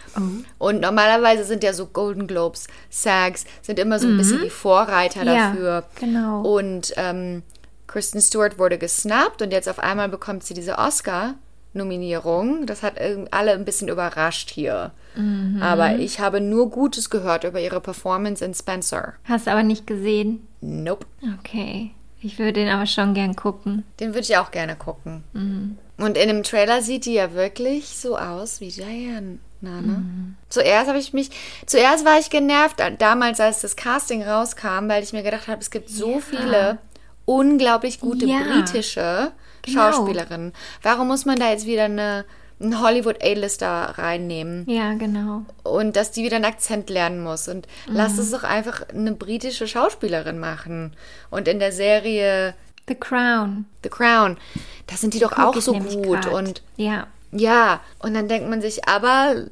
[0.57, 5.23] Und normalerweise sind ja so Golden Globes, SAGs, sind immer so ein bisschen die Vorreiter
[5.23, 5.83] Ja, dafür.
[5.97, 6.41] genau.
[6.41, 7.43] Und ähm,
[7.95, 12.65] Kristen Stewart wurde gesnappt und jetzt auf einmal bekommt sie diese Oscar-Nominierung.
[12.65, 12.95] Das hat
[13.31, 14.91] alle ein bisschen überrascht hier.
[15.15, 15.61] Mhm.
[15.63, 19.13] Aber ich habe nur Gutes gehört über ihre Performance in Spencer.
[19.23, 20.45] Hast aber nicht gesehen.
[20.59, 21.05] Nope.
[21.39, 21.91] Okay.
[22.19, 23.85] Ich würde den aber schon gern gucken.
[24.01, 25.23] Den würde ich auch gerne gucken.
[25.31, 25.77] Mhm.
[25.95, 29.37] Und in dem Trailer sieht die ja wirklich so aus wie Diana.
[29.61, 29.69] Ne?
[29.71, 30.35] Mhm.
[30.49, 31.29] Zuerst habe ich mich,
[31.65, 35.71] zuerst war ich genervt, damals als das Casting rauskam, weil ich mir gedacht habe, es
[35.71, 36.77] gibt so viele
[37.25, 38.39] unglaublich gute Ja.
[38.43, 39.31] britische
[39.63, 39.91] Genau.
[39.91, 40.53] Schauspielerinnen.
[40.83, 42.23] Warum muss man da jetzt wieder eine,
[42.59, 44.69] einen Hollywood A-Lister reinnehmen?
[44.69, 45.41] Ja, genau.
[45.63, 47.47] und dass die wieder einen Akzent lernen muss.
[47.47, 50.95] Und lass es doch einfach eine britische Schauspielerin machen.
[51.31, 52.53] Und in der Serie
[52.87, 53.65] The Crown.
[53.81, 54.37] The Crown,
[54.85, 56.21] da sind die doch Guck auch so gut.
[56.21, 56.27] grad.
[56.31, 57.07] Und ja.
[57.31, 59.47] ja, und dann denkt man sich, aber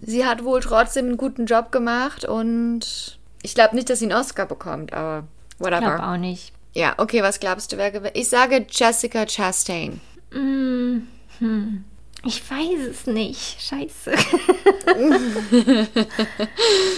[0.00, 4.20] sie hat wohl trotzdem einen guten Job gemacht und ich glaube nicht, dass sie einen
[4.20, 6.12] Oscar bekommt, aber Ich glaube whatever.
[6.12, 6.52] auch nicht.
[6.74, 8.16] Ja, okay, was glaubst du, wer gewinnt?
[8.16, 10.00] Ich sage Jessica Chastain.
[10.32, 10.98] Mm,
[11.38, 11.84] hm.
[12.24, 13.60] Ich weiß es nicht.
[13.60, 14.12] Scheiße.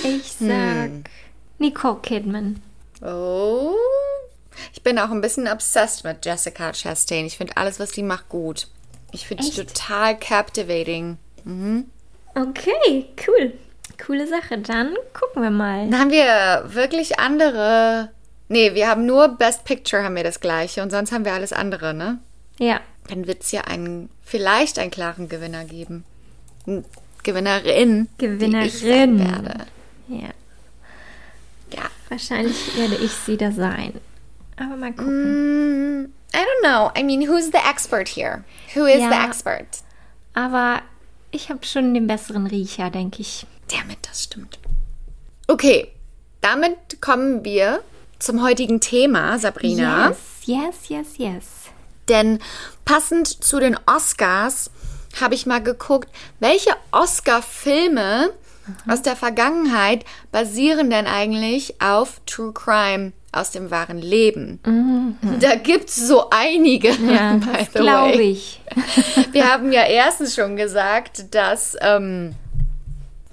[0.04, 1.04] ich sag Hm.
[1.58, 2.62] Nicole Kidman.
[3.02, 3.74] Oh.
[4.72, 7.26] Ich bin auch ein bisschen obsessed mit Jessica Chastain.
[7.26, 8.66] Ich finde alles, was sie macht, gut.
[9.12, 11.18] Ich finde sie total captivating.
[12.34, 13.52] Okay, cool.
[14.04, 14.58] Coole Sache.
[14.58, 15.88] Dann gucken wir mal.
[15.90, 18.10] Dann haben wir wirklich andere.
[18.50, 21.52] Nee, wir haben nur Best Picture haben wir das gleiche und sonst haben wir alles
[21.52, 22.18] andere, ne?
[22.58, 22.80] Ja.
[23.08, 26.04] Dann wird es ja einen, vielleicht einen klaren Gewinner geben.
[26.66, 26.82] Eine
[27.22, 28.08] Gewinnerin.
[28.20, 28.70] Die ich Gewinnerin.
[28.70, 29.66] sein werde.
[30.08, 30.30] Ja.
[31.72, 31.84] Ja.
[32.08, 33.92] Wahrscheinlich werde ich sie da sein.
[34.56, 36.02] Aber mal gucken.
[36.02, 36.90] Mm, I don't know.
[36.98, 38.42] I mean, who's the expert here?
[38.74, 39.10] Who is Ja.
[39.10, 39.68] the expert?
[40.34, 40.82] Aber
[41.30, 43.46] ich habe schon den besseren Riecher, denke ich.
[43.68, 44.58] Damit, das stimmt.
[45.46, 45.88] Okay,
[46.40, 47.82] damit kommen wir
[48.20, 50.08] zum heutigen Thema, Sabrina.
[50.08, 51.44] Yes, yes, yes, yes.
[52.08, 52.38] Denn
[52.84, 54.70] passend zu den Oscars
[55.20, 56.08] habe ich mal geguckt,
[56.38, 58.30] welche Oscar-Filme
[58.88, 64.60] aus der Vergangenheit basieren denn eigentlich auf True Crime aus dem wahren Leben?
[65.40, 66.90] Da gibt es so einige.
[66.90, 68.60] Ja, by das the glaube ich.
[69.32, 72.34] Wir haben ja erstens schon gesagt, dass ähm,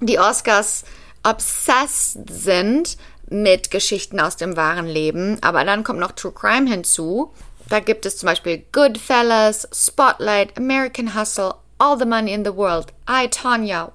[0.00, 0.84] die Oscars
[1.24, 2.96] obsessed sind
[3.30, 5.38] mit Geschichten aus dem wahren Leben.
[5.42, 7.32] Aber dann kommt noch True Crime hinzu.
[7.68, 12.92] Da gibt es zum Beispiel Goodfellas, Spotlight, American Hustle, All the Money in the World,
[13.08, 13.92] I, Tonya,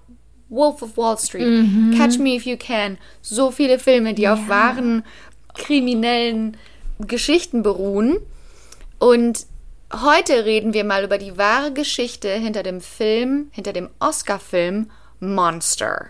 [0.49, 2.97] Wolf of Wall Street, Catch Me If You Can.
[3.21, 5.03] So viele Filme, die auf wahren
[5.55, 6.57] kriminellen
[6.99, 8.17] Geschichten beruhen.
[8.99, 9.47] Und
[9.91, 16.09] heute reden wir mal über die wahre Geschichte hinter dem Film, hinter dem Oscar-Film Monster.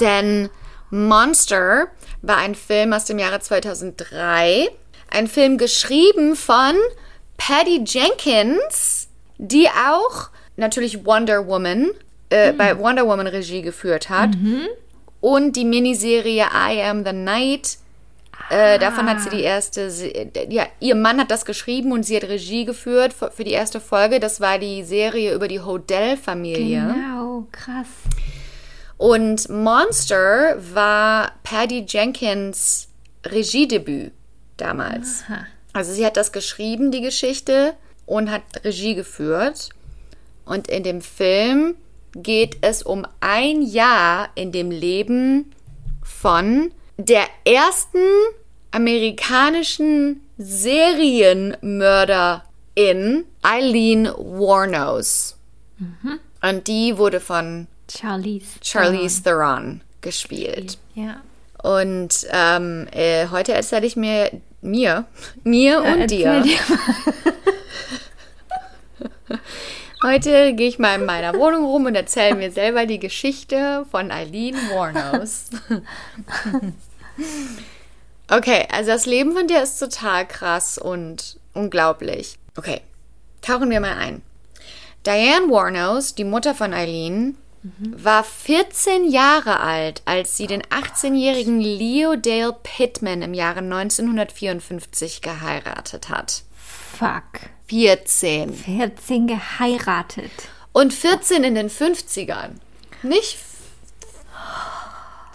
[0.00, 0.48] Denn
[0.92, 1.88] Monster
[2.20, 4.68] war ein Film aus dem Jahre 2003.
[5.10, 6.74] Ein Film geschrieben von
[7.38, 11.90] Patty Jenkins, die auch natürlich Wonder Woman,
[12.28, 14.30] äh, bei Wonder Woman Regie geführt hat.
[15.22, 17.78] Und die Miniserie I Am the Night.
[18.50, 19.90] Äh, davon hat sie die erste,
[20.50, 23.80] ja, ihr Mann hat das geschrieben und sie hat Regie geführt für, für die erste
[23.80, 24.20] Folge.
[24.20, 26.92] Das war die Serie über die Hodel-Familie.
[26.94, 27.86] Genau, krass.
[29.02, 32.86] Und Monster war Patty Jenkins
[33.26, 34.12] Regiedebüt
[34.56, 35.24] damals.
[35.26, 35.44] Aha.
[35.72, 37.74] Also sie hat das geschrieben, die Geschichte,
[38.06, 39.70] und hat Regie geführt.
[40.44, 41.74] Und in dem Film
[42.14, 45.50] geht es um ein Jahr in dem Leben
[46.04, 48.06] von der ersten
[48.70, 55.36] amerikanischen Serienmörderin Eileen Warnos.
[56.40, 57.66] Und die wurde von
[57.98, 58.58] Charlize.
[58.62, 60.78] Charlize Theron gespielt.
[60.94, 61.20] Ja.
[61.62, 64.30] Und ähm, äh, heute erzähle ich mir,
[64.60, 65.06] mir,
[65.44, 66.42] mir und Erzähl dir.
[66.42, 66.58] dir.
[70.04, 74.10] Heute gehe ich mal in meiner Wohnung rum und erzähle mir selber die Geschichte von
[74.10, 75.44] Eileen Warnos.
[78.28, 82.36] okay, also das Leben von der ist total krass und unglaublich.
[82.56, 82.80] Okay,
[83.42, 84.22] tauchen wir mal ein.
[85.06, 92.16] Diane Warnos, die Mutter von Eileen, war 14 Jahre alt, als sie den 18-jährigen Leo
[92.16, 96.42] Dale Pittman im Jahre 1954 geheiratet hat.
[96.98, 97.48] Fuck.
[97.68, 98.52] 14.
[98.52, 100.30] 14 geheiratet.
[100.72, 102.52] Und 14 in den 50ern.
[103.02, 103.38] Nicht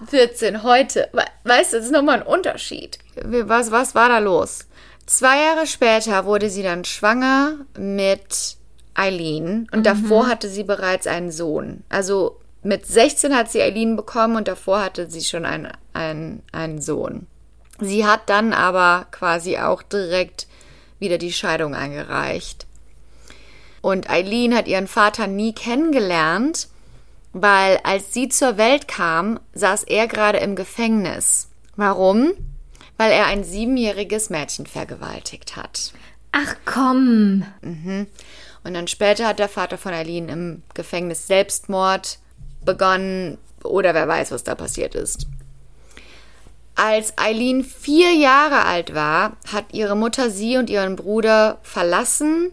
[0.10, 1.10] 14 heute.
[1.14, 3.00] We- Weißt du, das ist nochmal ein Unterschied.
[3.24, 4.66] Was, was war da los?
[5.06, 8.58] Zwei Jahre später wurde sie dann schwanger mit
[8.98, 11.84] Eileen und davor hatte sie bereits einen Sohn.
[11.90, 16.82] Also mit 16 hat sie Eileen bekommen und davor hatte sie schon einen, einen, einen
[16.82, 17.28] Sohn.
[17.80, 20.48] Sie hat dann aber quasi auch direkt
[21.00, 22.66] wieder die Scheidung eingereicht.
[23.82, 26.68] Und Eileen hat ihren Vater nie kennengelernt,
[27.34, 31.50] weil als sie zur Welt kam, saß er gerade im Gefängnis.
[31.76, 32.34] Warum?
[32.98, 35.94] Weil er ein siebenjähriges Mädchen vergewaltigt hat.
[36.32, 37.46] Ach komm.
[38.64, 42.20] Und dann später hat der Vater von Eileen im Gefängnis Selbstmord
[42.66, 45.28] begonnen oder wer weiß, was da passiert ist.
[46.76, 52.52] Als Eileen vier Jahre alt war, hat ihre Mutter sie und ihren Bruder verlassen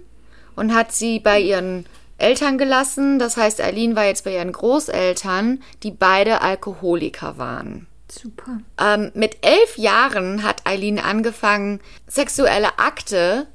[0.56, 1.84] und hat sie bei ihren
[2.16, 3.18] Eltern gelassen.
[3.18, 7.86] Das heißt, Eileen war jetzt bei ihren Großeltern, die beide Alkoholiker waren.
[8.10, 8.60] Super.
[8.80, 13.46] Ähm, mit elf Jahren hat Eileen angefangen, sexuelle Akte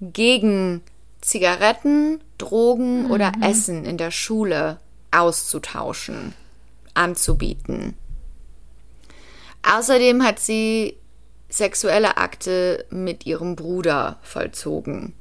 [0.00, 0.82] gegen
[1.24, 4.78] Zigaretten, Drogen oder Essen in der Schule
[5.10, 6.34] auszutauschen,
[6.92, 7.96] anzubieten.
[9.62, 10.98] Außerdem hat sie
[11.48, 15.14] sexuelle Akte mit ihrem Bruder vollzogen.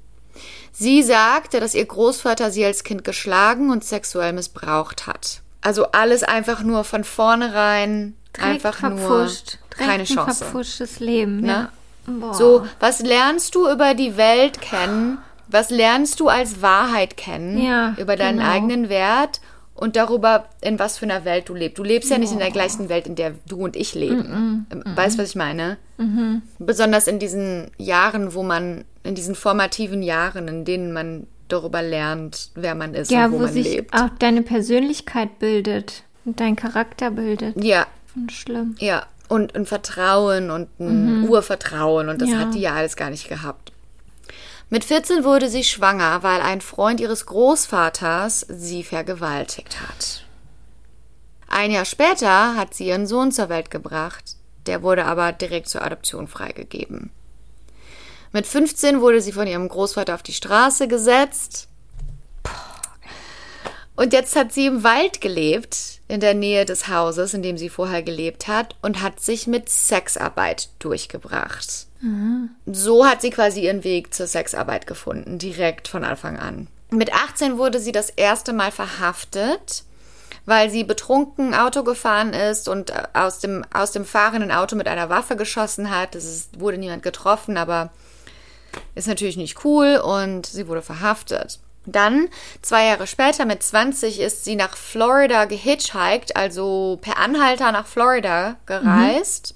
[0.72, 5.42] Sie sagte, dass ihr Großvater sie als Kind geschlagen und sexuell missbraucht hat.
[5.62, 9.60] Also alles einfach nur von vornherein Direkt einfach verpfuscht.
[9.70, 10.44] nur keine Direkt ein Chance.
[10.44, 11.42] verpfuschtes Leben.
[11.42, 11.70] Ne?
[12.08, 12.34] Ja.
[12.34, 15.20] So, was lernst du über die Welt kennen?
[15.54, 17.62] Was lernst du als Wahrheit kennen?
[17.64, 18.52] Ja, über deinen genau.
[18.52, 19.40] eigenen Wert
[19.76, 21.78] und darüber, in was für einer Welt du lebst.
[21.80, 24.66] Du lebst ja nicht in der gleichen Welt, in der du und ich leben.
[24.72, 25.78] Ähm, Weißt du, was ich meine?
[26.60, 32.50] Besonders in diesen Jahren, wo man, in diesen formativen Jahren, in denen man darüber lernt,
[32.56, 33.94] wer man ist Ja, und wo, wo man sich lebt.
[33.94, 37.62] auch deine Persönlichkeit bildet und dein Charakter bildet.
[37.64, 37.86] Ja,
[38.16, 38.76] Und schlimm.
[38.80, 42.38] Ja, und ein Vertrauen und ein Urvertrauen und das Ja.
[42.40, 43.72] hat die ja alles gar nicht gehabt.
[44.70, 50.26] Mit 14 wurde sie schwanger, weil ein Freund ihres Großvaters sie vergewaltigt hat.
[51.48, 55.84] Ein Jahr später hat sie ihren Sohn zur Welt gebracht, der wurde aber direkt zur
[55.84, 57.12] Adoption freigegeben.
[58.32, 61.68] Mit 15 wurde sie von ihrem Großvater auf die Straße gesetzt.
[63.96, 67.70] Und jetzt hat sie im Wald gelebt, in der Nähe des Hauses, in dem sie
[67.70, 71.86] vorher gelebt hat, und hat sich mit Sexarbeit durchgebracht.
[72.66, 76.68] So hat sie quasi ihren Weg zur Sexarbeit gefunden, direkt von Anfang an.
[76.90, 79.84] Mit 18 wurde sie das erste Mal verhaftet,
[80.46, 84.88] weil sie betrunken Auto gefahren ist und äh, aus dem, aus dem fahrenden Auto mit
[84.88, 86.16] einer Waffe geschossen hat.
[86.16, 87.92] Es ist, wurde niemand getroffen, aber
[88.96, 91.60] ist natürlich nicht cool und sie wurde verhaftet.
[91.86, 92.30] Dann,
[92.62, 98.56] zwei Jahre später, mit 20, ist sie nach Florida gehitchhiked, also per Anhalter nach Florida
[98.66, 99.56] gereist.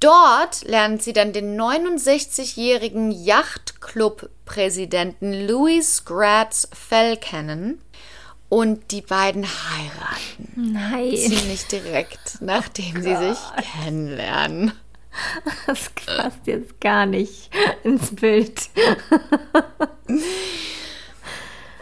[0.00, 7.82] Dort lernt sie dann den 69-jährigen Yachtclub-Präsidenten Louis Gratz Fell kennen.
[8.48, 10.72] Und die beiden heiraten.
[10.72, 13.38] Nein, Ziemlich direkt, nachdem sie sich
[13.84, 14.72] kennenlernen.
[15.66, 17.50] das passt jetzt gar nicht
[17.84, 18.60] ins Bild.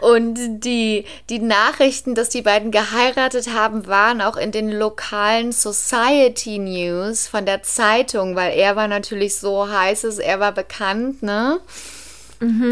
[0.01, 6.57] Und die, die Nachrichten, dass die beiden geheiratet haben, waren auch in den lokalen Society
[6.59, 11.59] News von der Zeitung, weil er war natürlich so heißes, er war bekannt, ne?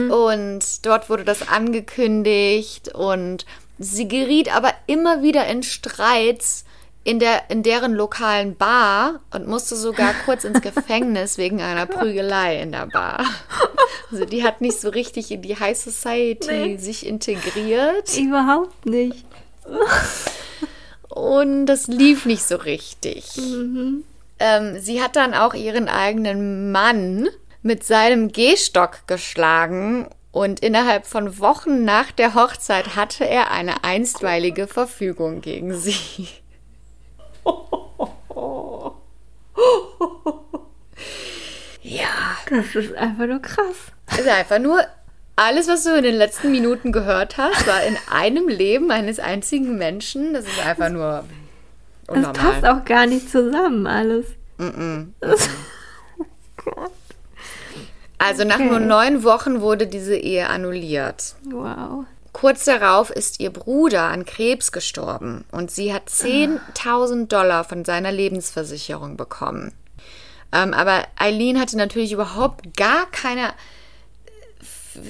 [0.10, 3.46] Und dort wurde das angekündigt und
[3.78, 6.64] sie geriet aber immer wieder in Streits
[7.08, 12.62] in, der, in deren lokalen Bar und musste sogar kurz ins Gefängnis wegen einer Prügelei
[12.62, 13.24] in der Bar.
[14.12, 16.78] Also die hat nicht so richtig in die High Society Nee.
[16.78, 19.24] sich integriert Überhaupt nicht.
[21.10, 23.26] und das lief nicht so richtig.
[24.39, 27.30] Ähm, sie hat dann auch ihren eigenen Mann
[27.62, 34.68] mit seinem Gehstock geschlagen und innerhalb von Wochen nach der Hochzeit hatte er eine einstweilige
[34.68, 36.28] Verfügung gegen sie.
[41.82, 42.08] Ja,
[42.50, 43.76] Das ist einfach nur krass.
[44.18, 44.80] ist einfach nur
[45.36, 49.78] alles, was du in den letzten Minuten gehört hast, war in einem Leben eines einzigen
[49.78, 50.34] Menschen.
[50.34, 51.24] Das ist einfach nur
[52.08, 52.34] Das unnormal.
[52.34, 54.26] passt auch gar nicht zusammen alles.
[58.18, 58.66] Also nach Okay.
[58.70, 61.36] nur neun Wochen wurde diese Ehe annulliert.
[61.45, 62.06] Wow.
[62.34, 68.12] Kurz darauf ist ihr Bruder an Krebs gestorben und sie hat 10.000 Dollar von seiner
[68.12, 69.74] Lebensversicherung bekommen.
[70.52, 73.54] Ähm, aber Eileen hatte natürlich überhaupt gar keine,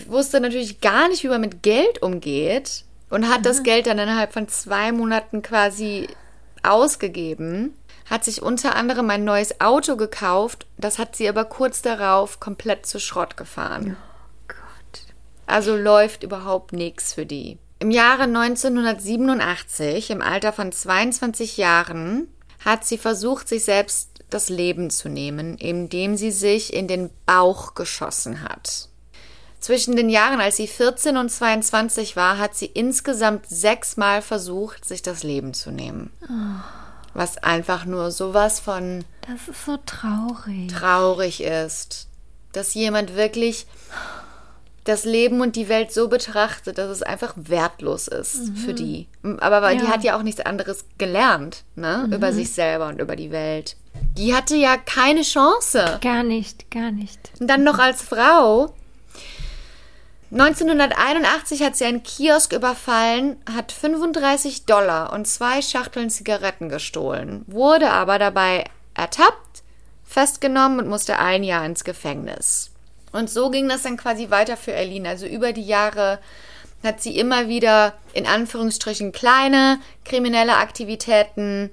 [0.07, 4.33] wusste natürlich gar nicht, wie man mit Geld umgeht und hat das Geld dann innerhalb
[4.33, 6.07] von zwei Monaten quasi
[6.63, 7.73] ausgegeben.
[8.09, 12.85] Hat sich unter anderem ein neues Auto gekauft, das hat sie aber kurz darauf komplett
[12.85, 13.97] zu Schrott gefahren.
[15.47, 17.57] Also läuft überhaupt nichts für die.
[17.79, 22.27] Im Jahre 1987, im Alter von 22 Jahren,
[22.63, 27.75] hat sie versucht, sich selbst das Leben zu nehmen, indem sie sich in den Bauch
[27.75, 28.89] geschossen hat.
[29.59, 35.01] Zwischen den Jahren, als sie 14 und 22 war, hat sie insgesamt sechsmal versucht, sich
[35.01, 36.11] das Leben zu nehmen.
[37.13, 40.67] Was einfach nur sowas von Das ist so traurig.
[40.67, 42.07] traurig ist,
[42.51, 43.65] dass jemand wirklich
[44.87, 49.07] das Leben und die Welt so betrachtet, dass es einfach wertlos ist für die.
[49.39, 49.91] Aber weil die Ja.
[49.91, 52.07] hat ja auch nichts anderes gelernt, ne?
[52.11, 53.75] Über sich selber und über die Welt.
[54.17, 55.99] Die hatte ja keine Chance.
[56.01, 57.19] Gar nicht, gar nicht.
[57.39, 58.73] Und dann noch als Frau.
[60.31, 67.89] 1981 hat sie einen Kiosk überfallen, hat 35 Dollar und zwei Schachteln Zigaretten gestohlen, wurde
[67.91, 69.63] aber dabei ertappt,
[70.03, 72.71] festgenommen und musste ein Jahr ins Gefängnis.
[73.11, 75.07] Und so ging das dann quasi weiter für Eileen.
[75.07, 76.19] Also über die Jahre
[76.83, 81.71] hat sie immer wieder in Anführungsstrichen kleine kriminelle Aktivitäten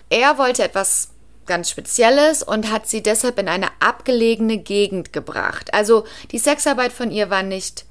[0.09, 1.09] Er wollte etwas
[1.45, 5.73] ganz Spezielles und hat sie deshalb in eine abgelegene Gegend gebracht.
[5.73, 7.85] Also die Sexarbeit von ihr war nicht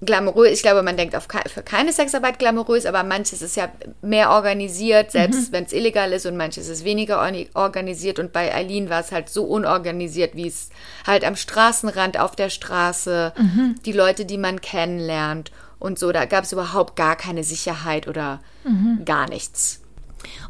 [0.00, 0.52] glamourös.
[0.52, 3.68] Ich glaube, man denkt auf ke für keine Sexarbeit glamourös, aber manches ist ja
[4.00, 5.52] mehr organisiert, selbst mhm.
[5.52, 7.20] wenn es illegal ist und manches ist weniger
[7.54, 8.18] organisiert.
[8.18, 10.70] Und bei Eileen war es halt so unorganisiert, wie es
[11.06, 13.74] halt am Straßenrand, auf der Straße, mhm.
[13.84, 16.12] die Leute, die man kennenlernt und so.
[16.12, 19.04] Da gab es überhaupt gar keine Sicherheit oder mhm.
[19.04, 19.80] gar nichts.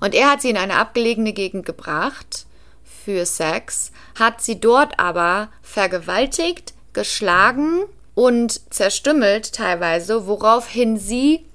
[0.01, 2.47] Und er hat sie in eine abgelegene Gegend gebracht
[2.85, 7.85] für Sex, hat sie dort aber vergewaltigt, geschlagen
[8.19, 11.47] und zerstümmelt teilweise, woraufhin sie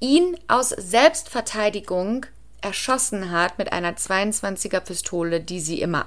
[0.00, 2.26] ihn aus Selbstverteidigung
[2.60, 6.06] erschossen hat mit einer 22er Pistole, die sie immer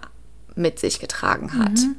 [0.56, 1.72] mit sich getragen hat.
[1.72, 1.96] Mhm.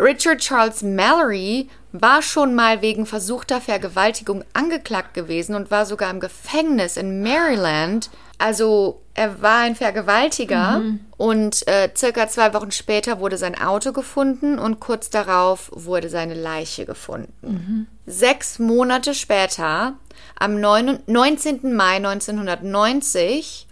[0.00, 6.20] Richard Charles Mallory war schon mal wegen versuchter Vergewaltigung angeklagt gewesen und war sogar im
[6.20, 8.08] Gefängnis in Maryland.
[8.38, 11.00] Also er war ein Vergewaltiger mhm.
[11.16, 16.34] und äh, circa zwei Wochen später wurde sein Auto gefunden und kurz darauf wurde seine
[16.34, 17.32] Leiche gefunden.
[17.40, 17.86] Mhm.
[18.04, 19.94] Sechs Monate später,
[20.38, 21.74] am 9, 19.
[21.74, 23.66] Mai 1990,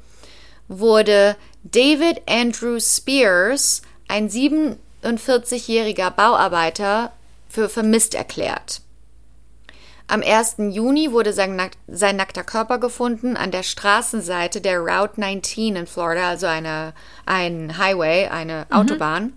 [0.68, 7.12] wurde David Andrew Spears, ein sieben 48-jähriger Bauarbeiter
[7.48, 8.80] für vermisst erklärt.
[10.06, 10.56] Am 1.
[10.70, 15.86] Juni wurde sein, nack sein, nackter Körper gefunden an der Straßenseite der Route 19 in
[15.86, 16.92] Florida, also eine,
[17.24, 18.76] ein Highway, eine mhm.
[18.76, 19.32] Autobahn.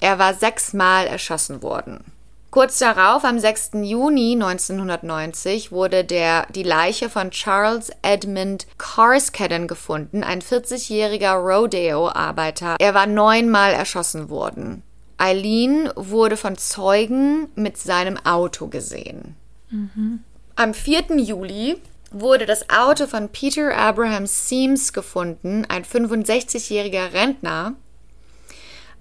[0.00, 2.04] Er war sechsmal erschossen worden.
[2.50, 3.72] Kurz darauf, am 6.
[3.82, 12.74] Juni 1990, wurde der, die Leiche von Charles Edmund Carscadden gefunden, ein 40-jähriger Rodeo-Arbeiter.
[12.80, 14.82] Er war neunmal erschossen worden.
[15.16, 19.36] Eileen wurde von Zeugen mit seinem Auto gesehen.
[19.70, 20.20] Mhm.
[20.56, 21.16] Am 4.
[21.18, 21.76] Juli
[22.10, 27.74] wurde das Auto von Peter Abraham Seams gefunden, ein 65-jähriger Rentner.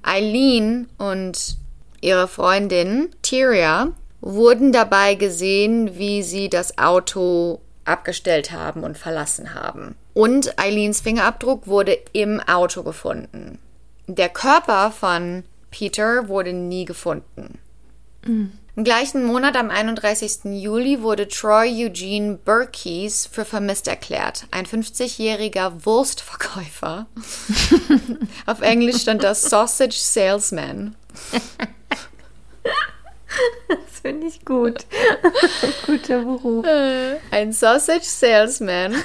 [0.04, 1.58] Eileen und
[2.02, 3.92] ihre Freundin Tyria
[4.22, 9.96] wurden dabei gesehen, wie sie das Auto abgestellt haben und verlassen haben.
[10.14, 13.60] Und Eileens Fingerabdruck wurde im Auto gefunden.
[14.08, 17.60] Der Körper von Peter wurde nie gefunden.
[18.26, 18.52] Mhm.
[18.76, 20.46] Im gleichen Monat, am 31.
[20.62, 24.46] Juli, wurde Troy Eugene Burkeys für vermisst erklärt.
[24.52, 27.08] Ein 50-jähriger Wurstverkäufer.
[28.46, 30.96] Auf Englisch stand das Sausage Salesman.
[33.68, 34.86] Das finde ich gut.
[35.86, 36.66] Guter Beruf.
[37.32, 38.96] Ein Sausage Salesman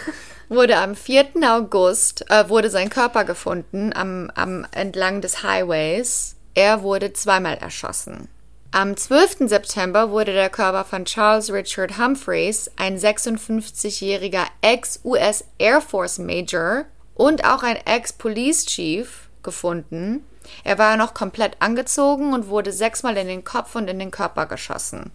[0.49, 1.31] wurde am 4.
[1.43, 8.29] August, äh, wurde sein Körper gefunden am, am entlang des Highways er wurde zweimal erschossen.
[8.77, 9.49] Am 12.
[9.49, 17.45] September wurde der Körper von Charles Richard Humphreys, ein 56-jähriger Ex-US Air Force Major und
[17.45, 20.25] auch ein Ex-Police Chief, gefunden.
[20.65, 24.47] Er war noch komplett angezogen und wurde sechsmal in den Kopf und in den Körper
[24.47, 25.13] geschossen.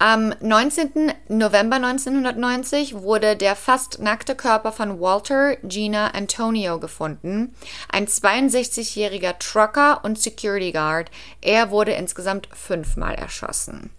[0.00, 1.12] Am 19.
[1.26, 7.52] November 1990 wurde der fast nackte Körper von Walter Gina Antonio gefunden,
[7.88, 11.10] ein 62-jähriger Trucker und Security Guard.
[11.40, 13.90] Er wurde insgesamt fünfmal erschossen.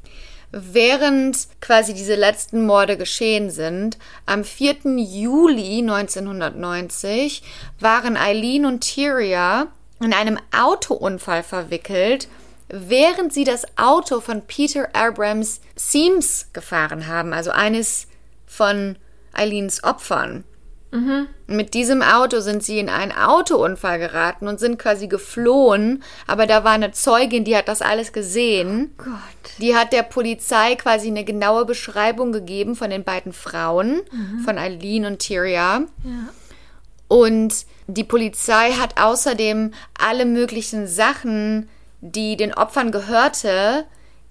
[0.54, 4.78] Während quasi diese letzten Morde geschehen sind, am 4.
[4.96, 7.44] Juli 1990
[7.82, 9.68] waren Eileen und Tyria
[10.00, 12.30] in einem Autounfall verwickelt
[12.70, 18.08] während sie das Auto von Peter Abrams Seams gefahren haben, also eines
[18.46, 18.96] von
[19.34, 20.44] Eileens Opfern.
[21.46, 26.04] Mit diesem Auto sind sie in einen Autounfall geraten und sind quasi geflohen.
[26.26, 28.92] Aber da war eine Zeugin, die hat das alles gesehen.
[28.98, 29.08] Gott.
[29.60, 34.02] Die hat der Polizei quasi eine genaue Beschreibung gegeben von den beiden Frauen,
[34.44, 35.84] von Eileen und Tyria.
[36.04, 36.34] Ja.
[37.08, 41.70] Und die Polizei hat außerdem alle möglichen Sachen,
[42.02, 43.86] die den Opfern gehörte,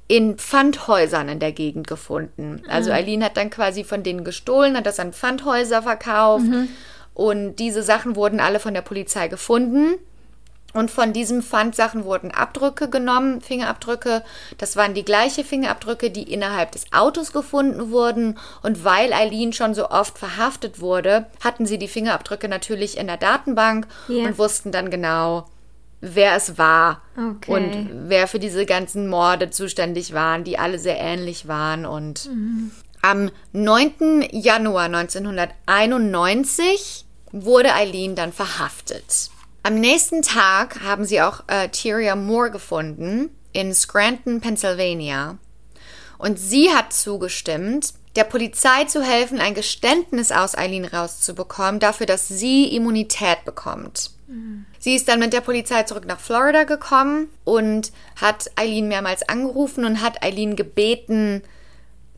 [0.07, 2.63] in Pfandhäusern in der Gegend gefunden.
[2.69, 6.47] Also Eileen hat dann quasi von denen gestohlen, hat das an Pfandhäuser verkauft.
[7.15, 9.95] Und diese Sachen wurden alle von der Polizei gefunden.
[10.75, 14.23] Und von diesen Pfandsachen wurden Abdrücke genommen, Fingerabdrücke.
[14.59, 18.39] Das waren die gleiche Fingerabdrücke, die innerhalb des Autos gefunden wurden.
[18.63, 23.17] Und weil Eileen schon so oft verhaftet wurde, hatten sie die Fingerabdrücke natürlich in der
[23.17, 24.25] Datenbank Ja.
[24.27, 25.47] und wussten dann genau,
[26.01, 27.53] wer es war Okay.
[27.53, 31.87] und wer für diese ganzen Morde zuständig waren, die alle sehr ähnlich waren.
[31.87, 32.31] Und
[33.03, 34.25] am 9.
[34.31, 39.31] Januar 1991 wurde Eileen dann verhaftet.
[39.63, 45.37] Am nächsten Tag haben sie auch äh, Tyria Moore gefunden in Scranton, Pennsylvania.
[46.17, 52.29] Und sie hat zugestimmt, der Polizei zu helfen, ein Geständnis aus Eileen rauszubekommen, dafür, dass
[52.29, 54.11] sie Immunität bekommt.
[54.79, 59.85] Sie ist dann mit der Polizei zurück nach Florida gekommen und hat Eileen mehrmals angerufen
[59.85, 61.43] und hat Eileen gebeten,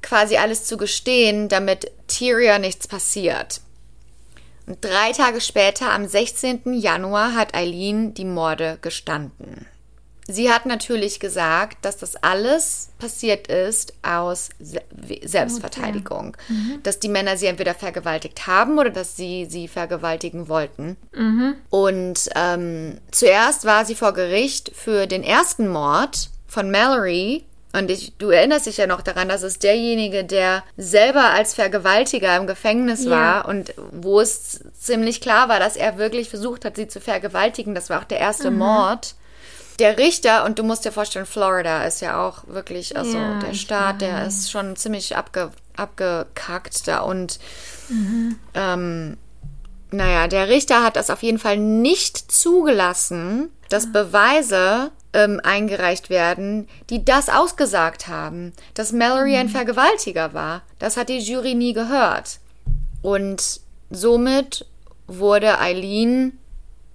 [0.03, 3.61] quasi alles zu gestehen, damit Tyria nichts passiert.
[4.67, 6.75] Und drei Tage später, am 16.
[6.75, 9.67] Januar, hat Eileen die Morde gestanden.
[10.33, 14.81] Sie hat natürlich gesagt, dass das alles passiert ist aus Se
[15.25, 16.37] Selbstverteidigung.
[16.83, 20.97] Dass die Männer sie entweder vergewaltigt haben oder dass sie sie vergewaltigen wollten.
[21.71, 27.45] Und ähm, zuerst war sie vor Gericht für den ersten Mord von Mallory.
[27.73, 32.37] Und ich, du erinnerst dich ja noch daran, dass es derjenige, der selber als Vergewaltiger
[32.37, 33.11] im Gefängnis Ja.
[33.11, 37.77] war und wo es ziemlich klar war, dass er wirklich versucht hat, sie zu vergewaltigen.
[37.77, 39.15] Das war auch der erste Mord.
[39.81, 43.55] Der Richter, und du musst dir vorstellen, Florida ist ja auch wirklich, also Ja, der
[43.55, 47.01] Staat, der ist schon ziemlich abge, abgekackt da.
[47.01, 47.41] Und
[48.55, 49.17] ähm,
[49.91, 56.69] naja, der Richter hat das auf jeden Fall nicht zugelassen, dass Beweise ähm, eingereicht werden,
[56.91, 60.63] die das ausgesagt haben, dass Mallory ein Vergewaltiger war.
[60.79, 62.39] Das hat die Jury nie gehört.
[63.03, 63.61] Und
[63.91, 64.67] somit
[65.07, 66.39] wurde Eileen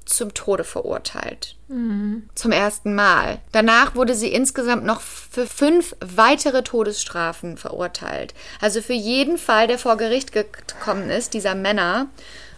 [0.05, 1.55] zum Tode verurteilt.
[1.67, 3.39] Zum ersten Mal.
[3.51, 8.35] Danach wurde sie insgesamt noch für fünf weitere Todesstrafen verurteilt.
[8.61, 12.07] Also für jeden Fall, der vor Gericht gekommen ist, dieser Männer,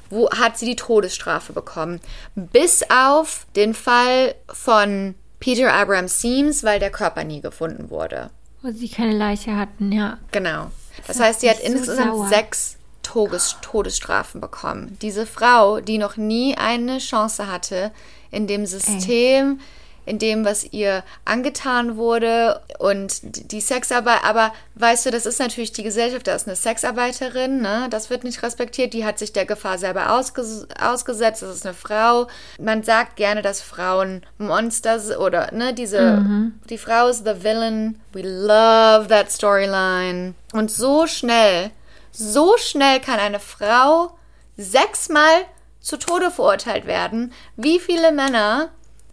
[0.10, 2.02] wo hat sie die Todesstrafe bekommen.
[2.36, 8.30] Bis auf den Fall von Peter Abraham Seams, weil der Körper nie gefunden wurde.
[8.62, 10.18] Wo sie keine Leiche hatten, ja.
[10.32, 10.72] Genau.
[11.06, 12.28] Das macht heißt, sie hat so insgesamt sauer.
[12.28, 12.77] sechs
[13.08, 14.98] Todes Todesstrafen bekommen.
[15.02, 17.92] Diese Frau, die noch nie eine Chance hatte
[18.32, 19.62] in dem System,
[20.06, 23.20] in dem, was ihr angetan wurde und
[23.52, 24.24] die Sexarbeit.
[24.24, 27.88] Aber weißt du, das ist natürlich die Gesellschaft, da ist eine Sexarbeiterin, ne?
[27.90, 28.94] Das wird nicht respektiert.
[28.94, 31.42] Die hat sich der Gefahr selber ausges ausgesetzt.
[31.42, 32.28] Das ist eine Frau.
[32.60, 38.00] Man sagt gerne, dass Frauen Monster sind oder, ne, diese, die Frau ist the villain.
[38.14, 40.36] We love that storyline.
[40.54, 41.72] Und so schnell,
[42.18, 44.18] so schnell kann eine Frau
[44.58, 45.46] sechsmal
[45.80, 47.32] zu Tode verurteilt werden.
[47.56, 48.70] Wie viele Männer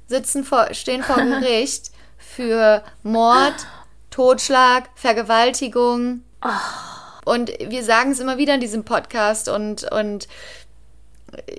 [0.07, 3.55] sitzen vor, stehen vor Gericht für Mord,
[4.11, 6.23] Totschlag, Vergewaltigung?
[7.25, 10.27] Und wir sagen es immer wieder in diesem Podcast und, und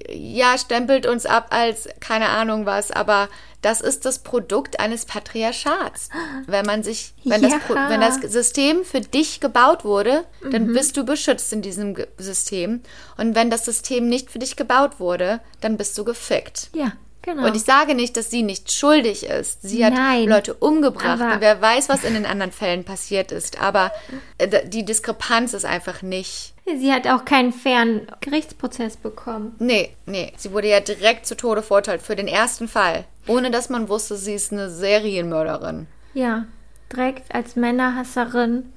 [0.10, 3.30] ja, stempelt uns ab als keine Ahnung was, aber
[3.66, 6.10] das ist das Produkt eines Patriarchats.
[6.46, 7.90] Wenn man sich, wenn, das, Ja.
[7.90, 12.82] wenn das System für dich gebaut wurde, dann bist du beschützt in diesem System.
[13.18, 16.70] Und wenn das System nicht für dich gebaut wurde, dann bist du gefickt.
[16.76, 16.92] Ja,
[17.24, 17.48] genau.
[17.48, 19.64] Und ich sage nicht, dass sie nicht schuldig ist.
[19.64, 23.60] Sie hat Nein, Leute umgebracht und wer weiß, was in den anderen Fällen passiert ist.
[23.60, 23.92] Aber
[24.38, 26.54] äh, die Diskrepanz ist einfach nicht.
[26.66, 29.56] Sie hat auch keinen fairen Gerichtsprozess bekommen.
[29.60, 30.34] Nee, nee.
[30.38, 33.06] Sie wurde ja direkt zu Tode verurteilt für den ersten Fall.
[33.28, 35.88] Ohne dass man wusste, sie ist eine Serienmörderin.
[36.14, 36.46] Ja,
[36.92, 38.72] direkt als Männerhasserin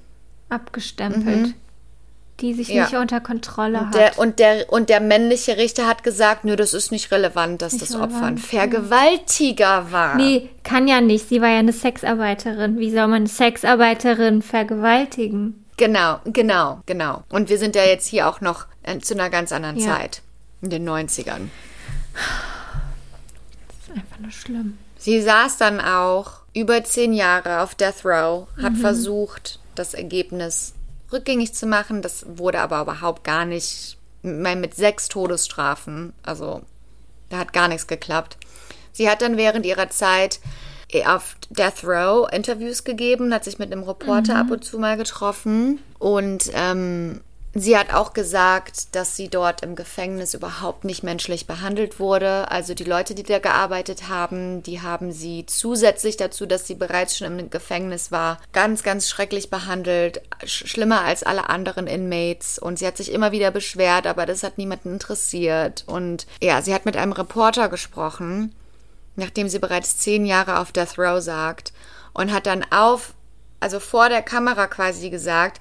[0.49, 1.55] abgestempelt,
[2.41, 2.74] die sich Mhm.
[2.76, 2.82] Ja.
[2.84, 3.95] nicht unter Kontrolle hat.
[3.95, 7.72] Der, und, der, und der männliche Richter hat gesagt, nö, das ist nicht relevant, dass
[7.74, 10.14] Nicht das Opfer ein relevant, Vergewaltiger war.
[10.16, 11.28] nee, kann ja nicht.
[11.28, 12.78] Sie war ja eine Sexarbeiterin.
[12.78, 15.64] Wie soll man eine Sexarbeiterin vergewaltigen?
[15.79, 17.22] Genau, genau, genau.
[17.31, 19.97] Und wir sind ja jetzt hier auch noch äh, zu einer ganz anderen Ja.
[19.97, 20.20] Zeit.
[20.61, 21.49] In den 90ern.
[23.68, 24.76] Das ist einfach nur schlimm.
[24.99, 28.76] Sie saß dann auch über zehn Jahre auf Death Row, hat Mhm.
[28.81, 30.74] versucht, das Ergebnis
[31.12, 32.03] rückgängig zu machen.
[32.03, 36.12] Das wurde aber überhaupt gar nicht mit sechs Todesstrafen.
[36.24, 36.62] Also
[37.29, 38.37] da hat gar nichts geklappt.
[38.93, 40.41] Sie hat dann während ihrer Zeit
[41.07, 44.41] auf Death Row Interviews gegeben, hat sich mit einem Reporter mhm.
[44.41, 47.20] ab und zu mal getroffen und ähm,
[47.55, 52.51] Sie hat auch gesagt, dass sie dort im Gefängnis überhaupt nicht menschlich behandelt wurde.
[52.51, 57.16] Also die Leute, die da gearbeitet haben, die haben sie zusätzlich dazu, dass sie bereits
[57.16, 60.20] schon im Gefängnis war, ganz, ganz schrecklich behandelt.
[60.45, 62.59] Schlimmer als alle anderen Inmates.
[62.59, 65.84] Und sie hat sich immer wieder beschwert, aber das hat niemanden interessiert.
[65.86, 68.55] Und ja, sie hat mit einem Reporter gesprochen,
[69.19, 71.73] nachdem sie bereits zehn Jahre auf Death Row sagt.
[72.12, 73.14] Und hat dann auf,
[73.61, 75.61] also vor der Kamera quasi gesagt,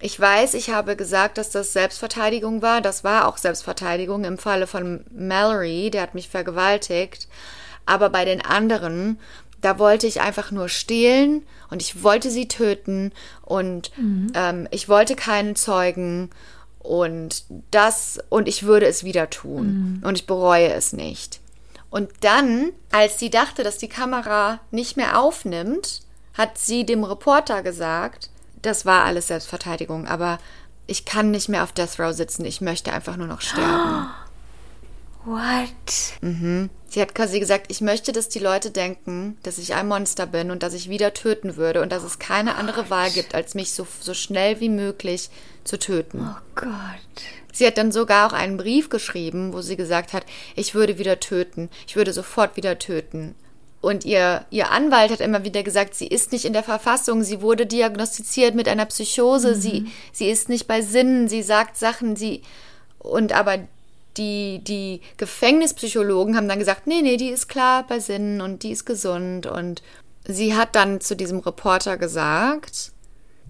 [0.00, 2.80] ich weiß, ich habe gesagt, dass das Selbstverteidigung war.
[2.80, 7.28] Das war auch Selbstverteidigung im Falle von Mallory, der hat mich vergewaltigt.
[7.86, 9.18] Aber bei den anderen,
[9.60, 14.32] da wollte ich einfach nur stehlen und ich wollte sie töten und mhm.
[14.34, 16.30] ähm, ich wollte keinen Zeugen
[16.78, 20.06] und das und ich würde es wieder tun mhm.
[20.06, 21.40] und ich bereue es nicht.
[21.90, 26.02] Und dann, als sie dachte, dass die Kamera nicht mehr aufnimmt,
[26.34, 28.30] hat sie dem Reporter gesagt,
[28.62, 30.38] das war alles Selbstverteidigung, aber
[30.86, 32.44] ich kann nicht mehr auf Death Row sitzen.
[32.44, 34.08] Ich möchte einfach nur noch sterben.
[35.24, 36.20] What?
[36.20, 36.70] Mhm.
[36.88, 40.52] Sie hat quasi gesagt, ich möchte, dass die Leute denken, dass ich ein Monster bin
[40.52, 43.72] und dass ich wieder töten würde und dass es keine andere Wahl gibt, als mich
[43.72, 45.30] so, so schnell wie möglich
[45.64, 46.28] zu töten.
[46.30, 46.70] Oh Gott.
[47.56, 50.26] Sie hat dann sogar auch einen Brief geschrieben, wo sie gesagt hat,
[50.56, 53.34] ich würde wieder töten, ich würde sofort wieder töten.
[53.80, 57.40] Und ihr, ihr Anwalt hat immer wieder gesagt, sie ist nicht in der Verfassung, sie
[57.40, 59.60] wurde diagnostiziert mit einer Psychose, mhm.
[59.60, 62.42] sie, sie ist nicht bei Sinnen, sie sagt Sachen, sie.
[62.98, 63.60] Und aber
[64.18, 68.72] die, die Gefängnispsychologen haben dann gesagt, nee, nee, die ist klar bei Sinnen und die
[68.72, 69.46] ist gesund.
[69.46, 69.82] Und
[70.26, 72.92] sie hat dann zu diesem Reporter gesagt,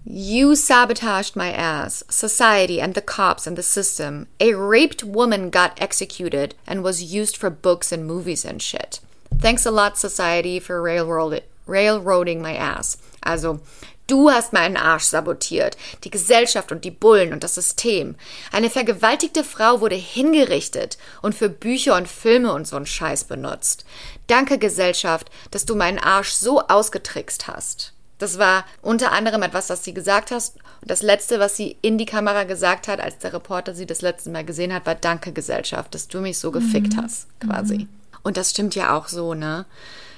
[0.09, 4.27] You sabotaged my ass, society and the cops and the system.
[4.39, 9.01] A raped woman got executed and was used for books and movies and shit.
[9.37, 12.97] Thanks a lot, Society, for railroad railroading my ass.
[13.21, 13.59] Also,
[14.07, 15.75] du hast meinen Arsch sabotiert.
[16.05, 18.15] Die Gesellschaft und die Bullen und das System.
[18.53, 23.83] Eine vergewaltigte Frau wurde hingerichtet und für Bücher und Filme und so einen Scheiß benutzt.
[24.27, 27.91] Danke, Gesellschaft, dass du meinen Arsch so ausgetrickst hast.
[28.17, 30.51] Das war unter anderem etwas, was sie gesagt hat.
[30.81, 34.01] Und das letzte, was sie in die Kamera gesagt hat, als der Reporter sie das
[34.01, 37.01] letzte Mal gesehen hat, war Danke, Gesellschaft, dass du mich so gefickt mhm.
[37.01, 37.79] hast, quasi.
[37.79, 37.89] Mhm.
[38.23, 39.65] Und das stimmt ja auch so, ne?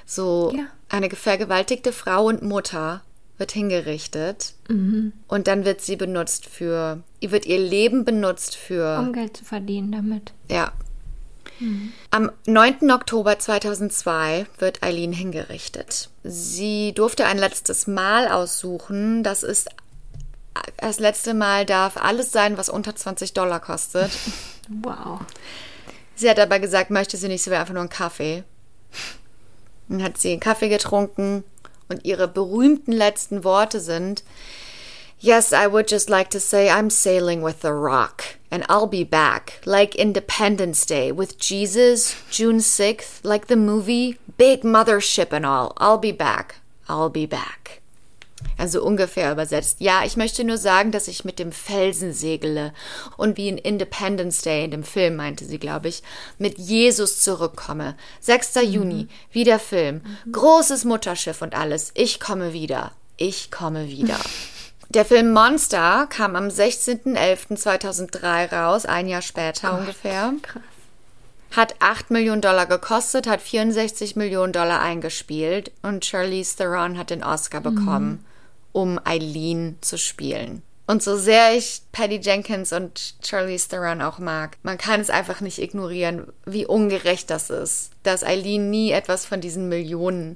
[0.06, 0.64] So ja.
[0.88, 3.02] eine vergewaltigte Frau und Mutter
[3.38, 5.12] wird hingerichtet mhm.
[5.28, 8.98] und dann wird sie benutzt für, wird ihr Leben benutzt für.
[8.98, 10.32] Um Geld zu verdienen damit.
[10.50, 10.72] Ja.
[11.60, 11.92] Mhm.
[12.10, 12.90] Am 9.
[12.90, 16.10] Oktober 2002 wird Eileen hingerichtet.
[16.24, 19.22] Sie durfte ein letztes Mal aussuchen.
[19.22, 19.68] Das ist
[20.78, 24.10] das letzte Mal darf alles sein, was unter 20 Dollar kostet.
[24.82, 25.18] Wow.
[26.14, 28.44] Sie hat aber gesagt, möchte sie nicht, sie will einfach nur einen Kaffee.
[29.88, 31.42] Dann hat sie einen Kaffee getrunken
[31.88, 34.22] und ihre berühmten letzten Worte sind,
[35.22, 39.04] Yes, I would just like to say I'm sailing with the rock and I'll be
[39.04, 45.74] back, like Independence Day with Jesus, June 6th, like the movie, big mothership and all.
[45.76, 46.56] I'll be back.
[46.88, 47.82] I'll be back.
[48.56, 49.82] Also ungefähr übersetzt.
[49.82, 52.72] Ja, ich möchte nur sagen, dass ich mit dem Felsen segle
[53.18, 56.02] und wie in Independence Day in dem Film meinte sie, glaube ich,
[56.38, 57.94] mit Jesus zurückkomme.
[58.20, 58.54] 6.
[58.54, 58.62] Mhm.
[58.62, 60.00] Juni, wieder Film.
[60.24, 60.32] Mhm.
[60.32, 61.90] Großes Mutterschiff und alles.
[61.92, 62.92] Ich komme wieder.
[63.18, 64.18] Ich komme wieder.
[64.90, 70.32] Der Film Monster kam am 16.11.2003 raus, ein Jahr später oh, ungefähr.
[70.42, 70.62] Krass.
[71.52, 77.24] Hat 8 Millionen Dollar gekostet, hat 64 Millionen Dollar eingespielt und Charlize Theron hat den
[77.24, 78.10] Oscar bekommen.
[78.10, 78.24] Mhm
[78.72, 80.62] um Eileen zu spielen.
[80.90, 85.40] Und so sehr ich Patty Jenkins und Charlize Theron auch mag, man kann es einfach
[85.40, 90.34] nicht ignorieren, wie ungerecht das ist, dass Eileen nie etwas von diesen Millionen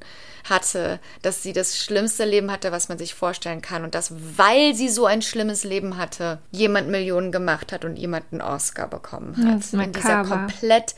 [0.48, 4.76] hatte, dass sie das schlimmste Leben hatte, was man sich vorstellen kann und dass, weil
[4.76, 9.36] sie so ein schlimmes Leben hatte, jemand Millionen gemacht hat und jemand einen Oscar bekommen
[9.36, 9.59] hat.
[9.59, 10.94] Ist in dieser komplett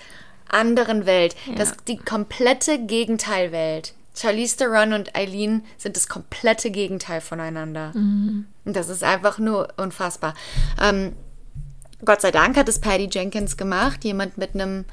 [0.50, 1.54] anderen Welt, ja.
[1.54, 3.94] das die komplette Gegenteilwelt.
[4.16, 7.92] Charlize Theron und Eileen sind das komplette Gegenteil voneinander.
[7.94, 8.46] Mhm.
[8.64, 10.34] Und das ist einfach nur unfassbar.
[10.80, 11.12] Ähm,
[12.04, 14.84] Gott sei Dank hat es Patty Jenkins gemacht, jemand mit einem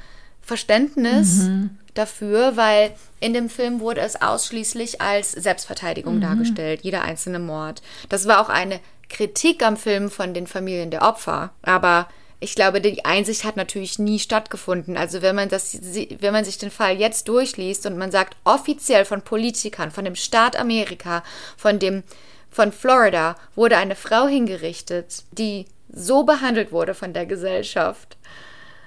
[0.42, 1.70] Verständnis mhm.
[1.94, 6.20] dafür, weil in dem Film wurde es ausschließlich als Selbstverteidigung mhm.
[6.20, 7.82] dargestellt, jeder einzelne Mord.
[8.10, 11.52] Das war auch eine Kritik am Film von den Familien der Opfer.
[11.62, 12.08] Aber
[12.44, 14.98] ich glaube, die Einsicht hat natürlich nie stattgefunden.
[14.98, 15.78] Also wenn man das,
[16.20, 20.14] wenn man sich den Fall jetzt durchliest und man sagt, offiziell von Politikern, von dem
[20.14, 21.24] Staat Amerika,
[21.56, 22.02] von dem,
[22.50, 28.18] von Florida wurde eine Frau hingerichtet, die so behandelt wurde von der Gesellschaft,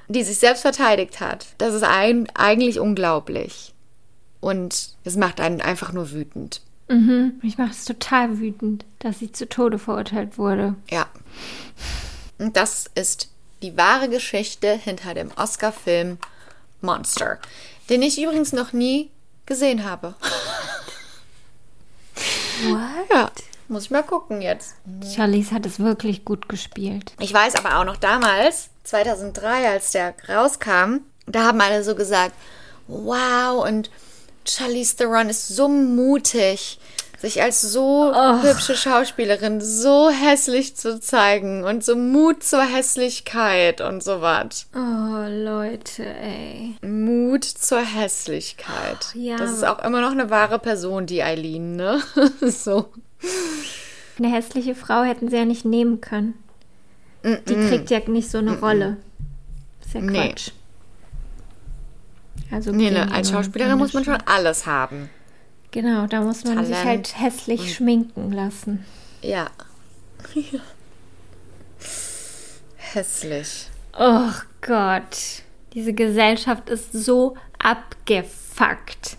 [0.07, 1.47] die sich selbst verteidigt hat.
[1.57, 3.73] Das ist ein, eigentlich unglaublich.
[4.39, 6.61] Und es macht einen einfach nur wütend.
[6.89, 7.39] Mhm.
[7.41, 10.75] Mich macht es total wütend, dass sie zu Tode verurteilt wurde.
[10.91, 11.07] Ja.
[12.37, 13.31] Und das ist
[13.61, 16.17] die wahre Geschichte hinter dem Oscar-Film
[16.81, 17.39] Monster,
[17.89, 19.09] den ich übrigens noch nie
[19.45, 20.15] gesehen habe.
[22.69, 23.09] What?
[23.11, 23.31] Ja,
[23.67, 24.75] muss ich mal gucken jetzt.
[25.15, 27.13] Charlize hat es wirklich gut gespielt.
[27.19, 32.33] Ich weiß aber auch noch damals, 2003, als der rauskam, da haben alle so gesagt,
[32.87, 33.89] wow, und
[34.45, 36.79] Charlize Theron ist so mutig,
[37.19, 38.13] sich als so
[38.43, 44.67] hübsche Schauspielerin so hässlich zu zeigen und so Mut zur Hässlichkeit und so was.
[44.75, 46.75] Oh, Leute, ey.
[46.87, 49.07] Mut zur Hässlichkeit.
[49.15, 49.37] ja.
[49.37, 52.01] Das ist auch immer noch eine wahre Person, die Eileen, ne?
[52.41, 52.89] so.
[54.19, 56.35] Eine hässliche Frau hätten sie ja nicht nehmen können.
[57.23, 58.97] Die kriegt ja nicht so eine Rolle.
[59.83, 60.29] Ist ja Nee.
[60.29, 60.51] Quatsch.
[62.51, 65.09] Also Nee, ne, als Schauspielerin muss man schon alles haben.
[65.71, 68.85] Genau, da muss man sich Talent halt hässlich schminken lassen.
[69.21, 69.49] Ja.
[72.77, 73.67] Hässlich.
[73.97, 75.43] Oh Gott.
[75.73, 79.17] Diese Gesellschaft ist so abgefuckt.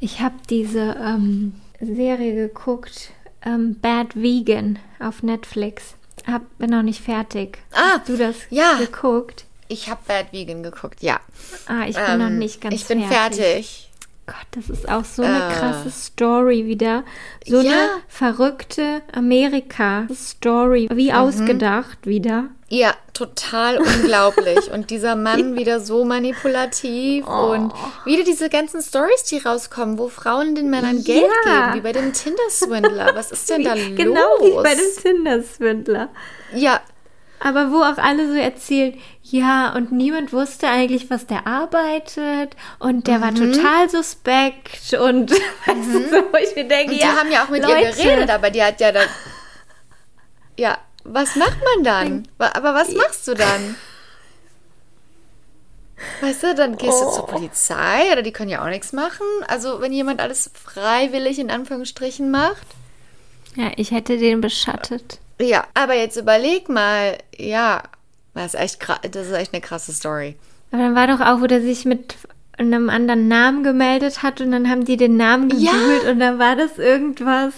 [0.00, 3.10] Ich habe diese ähm, Serie geguckt,
[3.44, 5.94] ähm, Bad Vegan auf Netflix.
[6.26, 7.58] Hab, bin noch nicht fertig.
[7.72, 8.74] Ah, Hast du das ja.
[8.78, 9.44] geguckt?
[9.68, 11.20] Ich habe Bad Vegan geguckt, ja.
[11.66, 13.38] Ah, ich bin noch Ähm, nicht ganz Ich bin fertig.
[13.38, 13.85] fertig.
[14.26, 15.52] Gott, das ist auch so eine Äh.
[15.52, 17.04] krasse Story wieder.
[17.46, 17.88] So eine Ja.
[18.08, 20.88] verrückte Amerika-Story.
[20.92, 21.16] Wie Mhm.
[21.16, 22.46] ausgedacht wieder.
[22.68, 24.72] Ja, total unglaublich.
[24.72, 27.52] Und dieser Mann wieder so manipulativ Oh.
[27.52, 27.72] und
[28.04, 31.66] wieder diese ganzen Stories, die rauskommen, wo Frauen den Männern Geld Ja.
[31.68, 33.12] geben, wie bei dem Tinder-Swindler.
[33.14, 33.84] Was ist denn da los?
[33.94, 36.08] Genau wie bei dem Tinder-Swindler.
[36.54, 36.80] Ja,
[37.38, 43.06] Aber wo auch alle so erzählen, ja, und niemand wusste eigentlich, was der arbeitet und
[43.06, 43.52] der war Mhm.
[43.52, 45.30] total suspekt und
[45.66, 47.68] weißt du, so, wo ich mir denke, und ja, die haben ja auch mit ihr
[47.68, 49.08] Leute, geredet, aber die hat ja dann.
[50.58, 52.28] Ja, was macht man dann?
[52.38, 53.76] Aber was machst du dann?
[56.20, 57.10] Weißt du, dann gehst du Oh.
[57.12, 59.26] zur Polizei oder die können ja auch nichts machen.
[59.48, 62.66] Also, wenn jemand alles freiwillig in Anführungsstrichen macht.
[63.54, 65.18] Ja, ich hätte den beschattet.
[65.40, 67.82] Ja, aber jetzt überleg mal, ja,
[68.34, 68.78] das ist echt,
[69.12, 70.36] das ist echt eine krasse Story.
[70.72, 72.14] Aber dann war doch auch, wo der sich mit
[72.58, 75.72] einem anderen Namen gemeldet hat und dann haben die den Namen Ja.
[75.72, 77.52] gegoogelt und dann war das irgendwas.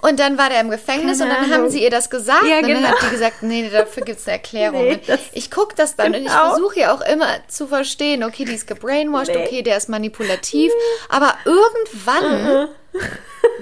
[0.00, 1.64] Und dann war der im Gefängnis Keine und dann Ahnung.
[1.64, 2.44] haben sie ihr das gesagt.
[2.46, 2.88] Ja, und dann genau.
[2.88, 4.82] hat die gesagt, nee, dafür gibt es eine Erklärung.
[4.84, 5.00] Nee,
[5.32, 6.50] ich gucke das dann und ich Genau.
[6.50, 9.44] versuche ja auch immer zu verstehen, okay, die ist gebrainwashed, Nee.
[9.46, 10.70] okay, der ist manipulativ.
[11.08, 12.68] Aber irgendwann,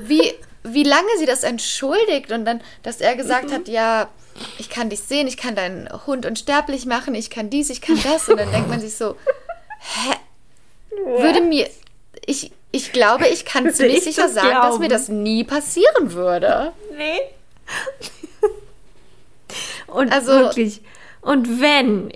[0.00, 0.34] wie,
[0.64, 3.52] wie lange sie das entschuldigt und dann, dass er gesagt Mhm.
[3.54, 4.08] hat, ja,
[4.58, 7.98] ich kann dich sehen, ich kann deinen Hund unsterblich machen, ich kann dies, ich kann
[8.02, 8.28] das.
[8.28, 9.16] Und dann denkt man sich so,
[9.80, 10.14] hä?
[11.20, 11.68] Würde mir,
[12.26, 14.80] ich, ich glaube, ich kann Würde ziemlich ich sicher das sagen, dass glauben?
[14.82, 16.72] mir das nie passieren würde.
[16.96, 17.20] Nee.
[19.86, 20.80] Und Also- wirklich.
[21.20, 22.12] Und wenn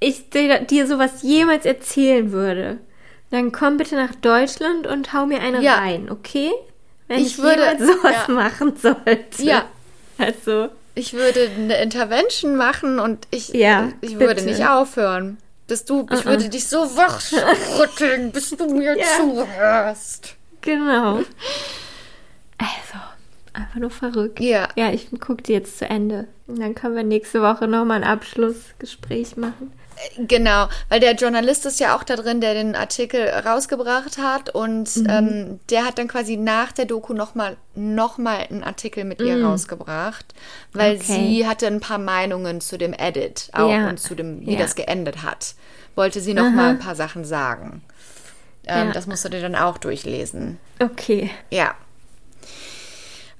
[0.00, 2.78] ich dir, dir sowas jemals erzählen würde,
[3.30, 5.76] dann komm bitte nach Deutschland und hau mir eine Ja.
[5.76, 6.50] rein, okay?
[7.08, 8.34] Wenn Ich ich, würde- sowas ja.
[8.34, 9.42] machen sollte.
[9.42, 9.64] Ja.
[10.18, 15.38] Also, Ich würde eine Intervention machen und ich, Ja, ich würde nicht aufhören.
[15.66, 19.04] Bis du, ich würde dich so wachrütteln, bis du mir Ja.
[19.16, 20.34] zuhörst.
[20.60, 21.22] genau.
[22.58, 23.02] Also,
[23.54, 24.40] einfach nur verrückt.
[24.40, 24.68] Ja.
[24.76, 26.28] Ja, ich gucke die jetzt zu Ende.
[26.46, 29.72] Und dann können wir nächste Woche nochmal ein Abschlussgespräch machen.
[30.18, 34.96] Genau, weil der Journalist ist ja auch da drin, der den Artikel rausgebracht hat und
[34.96, 35.06] Mhm.
[35.08, 39.42] ähm, der hat dann quasi nach der Doku nochmal noch mal einen Artikel mit ihr
[39.44, 40.34] rausgebracht,
[40.72, 41.00] weil Mhm.
[41.00, 41.12] Okay.
[41.12, 43.88] sie hatte ein paar Meinungen zu dem Edit auch Ja.
[43.88, 44.58] und zu dem, wie Ja.
[44.60, 45.54] das geendet hat.
[45.96, 47.82] Wollte sie noch mal ein paar Sachen sagen.
[48.66, 48.92] Ähm, Ja.
[48.92, 50.58] Das musst du dir dann auch durchlesen.
[50.80, 51.30] Okay.
[51.50, 51.74] Ja.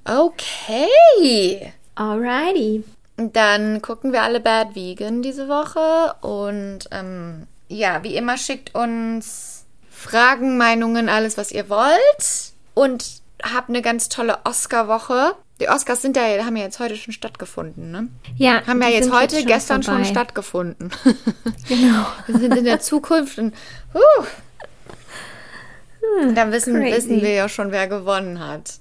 [0.04, 1.72] Okay.
[1.94, 2.84] Alrighty.
[3.16, 6.14] Dann gucken wir alle Bad Vegan diese Woche.
[6.20, 12.52] Und ähm, ja, wie immer schickt uns Fragen, Meinungen, alles, was ihr wollt.
[12.74, 15.34] Und habt eine ganz tolle Oscar-Woche.
[15.60, 18.08] Die Oscars sind ja, haben ja jetzt heute schon stattgefunden, ne?
[18.36, 20.08] Ja, Haben ja jetzt heute, schon gestern schon vorbei.
[20.10, 20.90] stattgefunden.
[21.68, 22.06] Genau.
[22.26, 23.54] Wir sind in der Zukunft und
[23.94, 24.24] huh,
[26.34, 26.96] dann wissen, crazy.
[26.96, 28.74] wissen wir ja schon, wer gewonnen hat.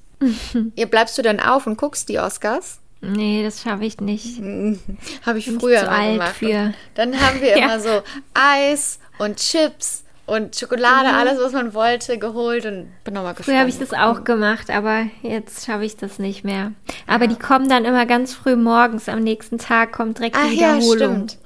[0.76, 2.80] Ihr bleibst du dann auf und guckst die Oscars?
[3.04, 4.38] Nee, das schaffe ich nicht.
[5.26, 6.36] Habe ich Bin ich früher mal alt gemacht.
[6.36, 6.74] für.
[6.96, 7.66] Dann haben wir Ja.
[7.66, 8.02] immer so
[8.34, 13.46] Eis und Chips und Schokolade, alles, was man wollte, geholt und bin nochmal gespannt.
[13.46, 16.72] Früher habe ich das auch gemacht, aber jetzt schaffe ich das nicht mehr.
[17.08, 19.10] Aber die kommen dann immer ganz früh morgens.
[19.10, 21.28] Am nächsten Tag kommt direkt Ach die ja, Wiederholung.
[21.28, 21.38] stimmt.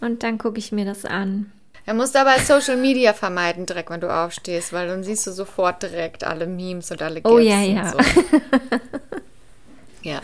[0.00, 1.50] und dann gucke ich mir das an.
[1.86, 5.82] Er muss aber Social Media vermeiden, direkt, wenn du aufstehst, weil dann siehst du sofort
[5.82, 7.90] direkt alle Memes und alle GIFs Oh ja, ja.
[7.90, 7.98] so.
[10.02, 10.20] ja.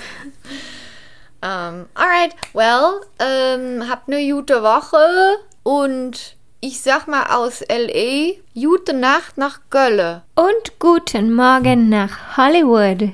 [1.42, 8.32] Ähm, alright, well, ähm, habt eine gute Woche und ich sag mal aus L.A.
[8.58, 10.22] gute Nacht nach Gölle.
[10.34, 13.12] Und guten Morgen nach Hollywood.